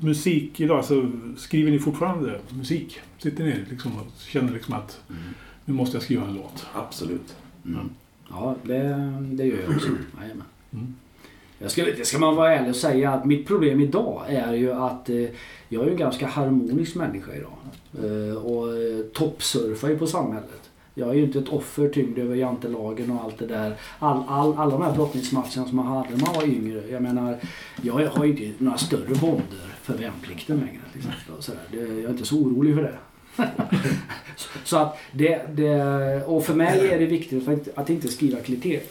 [0.00, 3.00] musik idag, så skriver ni fortfarande musik?
[3.18, 5.00] Sitter ni liksom och känner liksom att
[5.64, 6.66] nu måste jag skriva en låt?
[6.74, 7.36] Absolut.
[7.66, 7.90] Mm.
[8.30, 9.88] Ja, det, det gör jag också.
[10.20, 10.44] Jajamän.
[10.72, 10.94] Mm.
[11.58, 14.72] Jag ska, det ska man vara ärlig och säga att mitt problem idag är ju
[14.72, 15.26] att eh,
[15.68, 17.52] jag är ju en ganska harmonisk människa idag.
[18.04, 20.70] Eh, och eh, toppsurfar ju på samhället.
[20.94, 23.76] Jag är ju inte ett offer tyngd över jantelagen och allt det där.
[23.98, 26.82] All, all, alla de här brottningsmatcherna som man hade när man var yngre.
[26.90, 27.38] Jag menar,
[27.82, 30.80] jag har ju inte några större bonder för värnplikten längre.
[30.92, 31.44] Till exempel, och.
[31.70, 32.98] Det, jag är inte så orolig för det.
[34.64, 38.38] Så att det, det, och för mig är det viktigt att, att inte skriva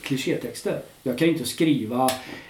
[0.02, 0.80] klichétexter.
[1.04, 2.10] Jag kan inte skriva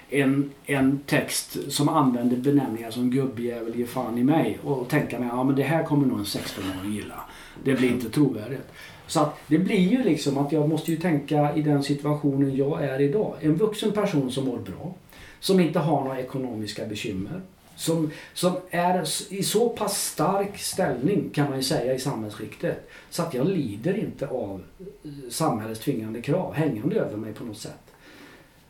[0.10, 5.30] en, en text som använder benämningar som gubbjävel, ge fan i mig och tänka mig
[5.32, 7.20] ja det här kommer nog en 16-åring gilla.
[7.64, 8.72] Det blir inte trovärdigt.
[9.08, 12.84] Så att det blir ju liksom att jag måste ju tänka i den situationen jag
[12.84, 13.36] är idag.
[13.42, 14.94] En vuxen person som mår bra.
[15.40, 17.42] Som inte har några ekonomiska bekymmer.
[17.78, 22.90] Som, som är i så pass stark ställning kan man ju säga i samhällsskiktet.
[23.10, 27.58] Så att jag lider inte av eh, samhällets tvingande krav hängande över mig på något
[27.58, 27.80] sätt.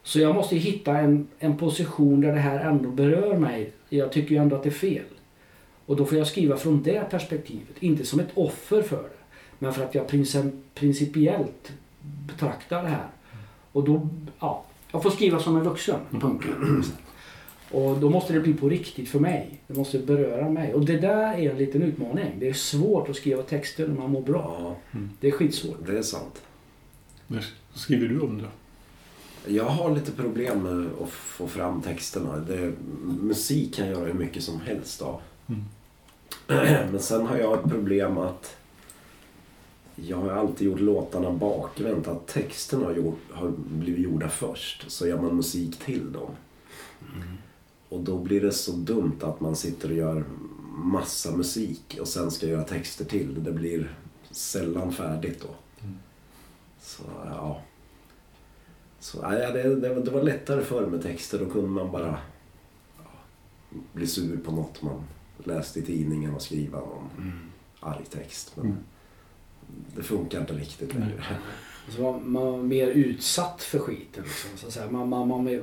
[0.04, 3.72] Så jag måste hitta en, en position där det här ändå berör mig.
[3.90, 5.06] Jag tycker ju ändå att det är fel.
[5.86, 7.76] Och då får jag skriva från det perspektivet.
[7.80, 9.10] Inte som ett offer för det.
[9.60, 10.08] Men för att jag
[10.74, 13.08] principiellt betraktar det här.
[13.72, 14.08] Och då,
[14.40, 16.56] ja, jag får skriva som en vuxen punkare.
[17.72, 19.62] Och då måste det bli på riktigt för mig.
[19.68, 20.74] Det måste beröra mig.
[20.74, 22.34] Och det där är en liten utmaning.
[22.40, 24.76] Det är svårt att skriva texter när man mår bra.
[24.92, 25.88] Ja, Det är skitsvårt.
[25.88, 26.42] det är sant.
[27.28, 28.48] När skriver du om det?
[29.54, 32.38] Jag har lite problem med att få fram texterna.
[32.38, 32.74] Det,
[33.22, 35.22] musik kan jag göra hur mycket som helst av.
[35.50, 35.64] Mm.
[36.92, 38.56] Men sen har jag ett problem att
[39.96, 42.08] jag har alltid gjort låtarna bakvänt.
[42.08, 44.92] Att texterna har, gjort, har blivit gjorda först.
[44.92, 46.30] Så gör man musik till dem.
[47.90, 50.24] Och då blir det så dumt att man sitter och gör
[50.78, 53.44] massa musik och sen ska göra texter till.
[53.44, 53.96] Det blir
[54.32, 55.56] sällan färdigt då.
[56.82, 57.62] Så ja.
[59.00, 61.40] Så, ja, det, det, det var lättare förr med texter.
[61.40, 62.18] Då kunde man bara
[62.98, 63.10] ja,
[63.94, 65.04] bli sur på något man
[65.44, 67.10] läste i tidningen och skriva någon
[67.80, 68.52] arg text.
[68.56, 68.78] Men Mm.
[69.96, 71.24] det funkar inte riktigt längre.
[71.88, 74.24] Alltså man, man var mer utsatt för skiten.
[74.24, 74.90] Liksom, så att säga.
[74.92, 75.60] Man, man, man,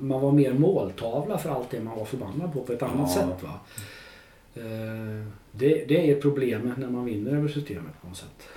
[0.00, 3.22] man var mer måltavla för allt det man var förbannad på på ett annat Ja.
[3.22, 3.42] sätt.
[3.42, 3.60] Va?
[4.54, 8.48] Eh, Det, det är problemet när man vinner över systemet på något sätt.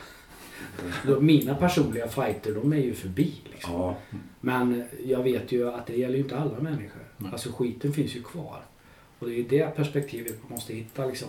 [1.22, 3.34] Mina personliga fighter de är ju förbi.
[3.51, 3.74] Liksom.
[3.74, 3.95] Ja,
[4.39, 7.01] Men jag vet ju att det gäller ju inte alla människor.
[7.18, 7.32] Nej.
[7.32, 8.62] Alltså skiten finns ju kvar.
[9.20, 11.28] Och det är det perspektivet man måste hitta liksom.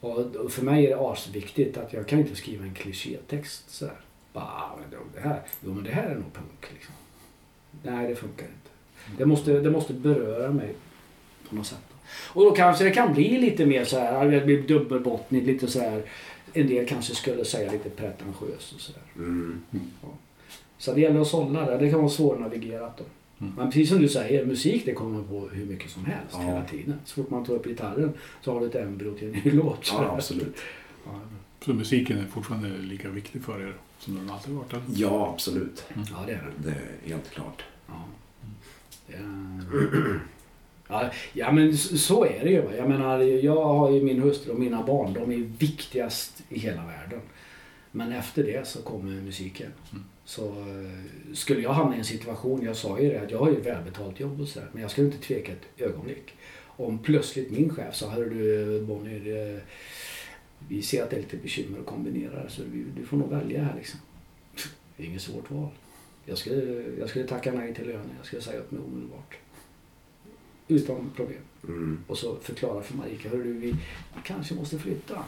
[0.00, 4.00] Och för mig är det asviktigt att jag kan inte skriva en klichétext sådär.
[4.32, 6.94] Bara, "Ah, men det- här, jo men det här är nog punk liksom.
[7.82, 8.70] Nej det funkar inte.
[9.18, 10.74] Det måste, det måste beröra mig
[11.48, 11.78] på något sätt.
[12.32, 15.80] Och då kanske det kan bli lite mer så här, det blir dubbelbottnigt, lite så
[15.80, 16.02] här.
[16.52, 19.02] En del kanske skulle säga lite pretentiöst och sådär.
[19.16, 19.60] mm.
[20.78, 21.78] Så det gäller att sålla det.
[21.78, 23.04] Det kan vara svårnavigerat då.
[23.44, 23.52] Mm.
[23.56, 26.40] Men precis som du säger, musik det kommer på hur mycket som helst Ja.
[26.40, 27.00] hela tiden.
[27.04, 29.84] Så fort man tar upp gitarren så har du ett embryo till en ny låt.
[29.86, 30.56] Så ja absolut.
[31.06, 31.20] Ja,
[31.64, 34.72] Så musiken är fortfarande lika viktig för er som den alltid varit?
[34.72, 34.84] eller?
[34.94, 35.84] Ja, absolut.
[35.94, 36.70] ja det är det.
[36.70, 37.64] Det är helt klart.
[37.86, 38.04] Ja.
[39.06, 39.16] Ja.
[40.88, 42.76] Ja, ja men så är det ju.
[42.76, 45.12] Jag menar, jag har ju min hustru och mina barn.
[45.12, 47.20] De är viktigast i hela världen.
[47.90, 49.72] Men efter det så kommer musiken.
[49.92, 50.04] Mm.
[50.24, 53.50] Så eh, skulle jag hamna i en situation, jag sa ju det att jag har
[53.50, 54.68] ju välbetalt jobb och sådär.
[54.72, 56.34] Men jag skulle inte tveka ett ögonblick.
[56.66, 59.60] Om plötsligt min chef sa, hör du Bonnier, eh,
[60.70, 63.30] vi ser att det är lite bekymmer att kombinera det, så vi, du får nog
[63.30, 64.00] välja här liksom.
[64.96, 65.68] Det är inget svårt val.
[66.24, 68.10] Jag skulle, jag skulle tacka nej till lönen.
[68.16, 69.36] Jag skulle säga upp mig omedelbart.
[70.68, 71.38] Utan problem.
[71.64, 72.04] Mm.
[72.06, 73.76] Och så förklara för Marika, hör du, vi, vi
[74.24, 75.24] kanske måste flytta.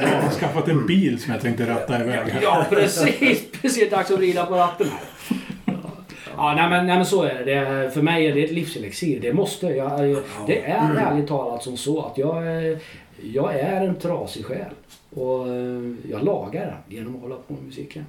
[0.00, 2.28] Jag har skaffat en bil som jag tänkte ratta iväg.
[2.32, 2.42] här.
[2.42, 3.50] Ja, precis.
[3.52, 5.13] Precis, dags att vrida på ratten här.
[6.36, 7.44] Ja, nej men, nej men så är det.
[7.44, 7.52] det.
[7.54, 9.20] är- För mig är det ett livselixir.
[9.20, 9.66] Det måste.
[9.66, 10.16] Jag,
[10.46, 12.78] det är ärligt talat som så att jag, är-
[13.32, 14.70] jag är en trasig själ.
[15.10, 18.04] Och eh, jag lagar den genom att hålla på med musiken.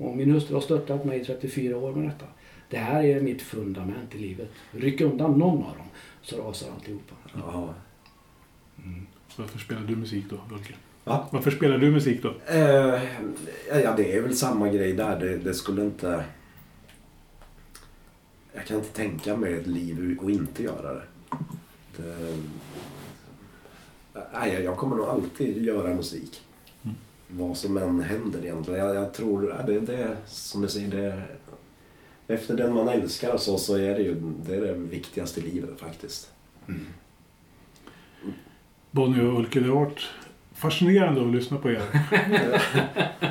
[0.00, 2.24] Och min hustru har stöttat mig i 34 år med detta.
[2.70, 4.48] Det här är mitt fundament i livet.
[4.70, 5.86] Ryck undan någon av dem
[6.22, 7.14] så rasar alltihopa.
[7.52, 7.68] Ja.
[9.36, 10.74] Varför spelar du musik då, Ulke?
[11.04, 11.26] Va?
[11.30, 12.28] Varför spelar du musik då?
[12.54, 13.00] Eh,
[13.84, 15.20] ja, det är väl samma grej där.
[15.20, 16.24] Det, det skulle inte...
[18.56, 21.02] Jag kan inte tänka mig ett liv och inte göra det.
[21.96, 22.36] det
[24.32, 26.40] nej, jag kommer nog alltid göra musik.
[26.82, 26.96] Mm.
[27.28, 28.80] Vad som än händer egentligen.
[28.80, 30.88] Jag, jag tror det, det som du säger.
[30.88, 31.22] Det,
[32.34, 34.14] efter den man älskar och så, så är det ju
[34.46, 36.30] det, är det viktigaste i livet faktiskt.
[38.90, 40.00] Bonnie och Ulke, det har varit
[40.54, 41.82] fascinerande att lyssna på er.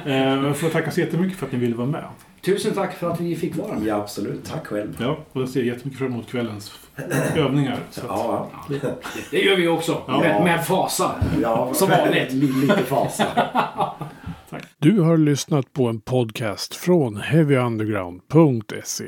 [0.06, 2.06] Eh, Jag får tacka så jättemycket för att ni ville vara med.
[2.46, 3.88] Tusen tack för att vi fick vara med.
[3.88, 4.46] Ja, absolut.
[4.46, 4.98] Tack själv.
[5.00, 6.80] Ja, och jag ser jättemycket fram emot kvällens
[7.36, 7.80] övningar.
[7.92, 8.52] Så att, Ja,
[9.32, 10.02] Det gör vi också.
[10.08, 10.20] Ja.
[10.20, 11.12] Med, med fasa.
[11.42, 11.74] ja.
[11.74, 12.32] Som vanligt.
[12.62, 13.26] Lite fasa.
[14.78, 19.06] Du har lyssnat på en podcast från heavyunderground.se.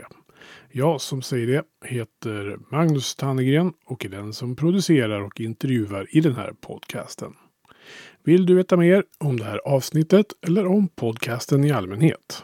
[0.71, 6.21] Jag som säger det heter Magnus Tannegren och är den som producerar och intervjuar i
[6.21, 7.33] den här podcasten.
[8.23, 12.43] Vill du veta mer om det här avsnittet eller om podcasten i allmänhet?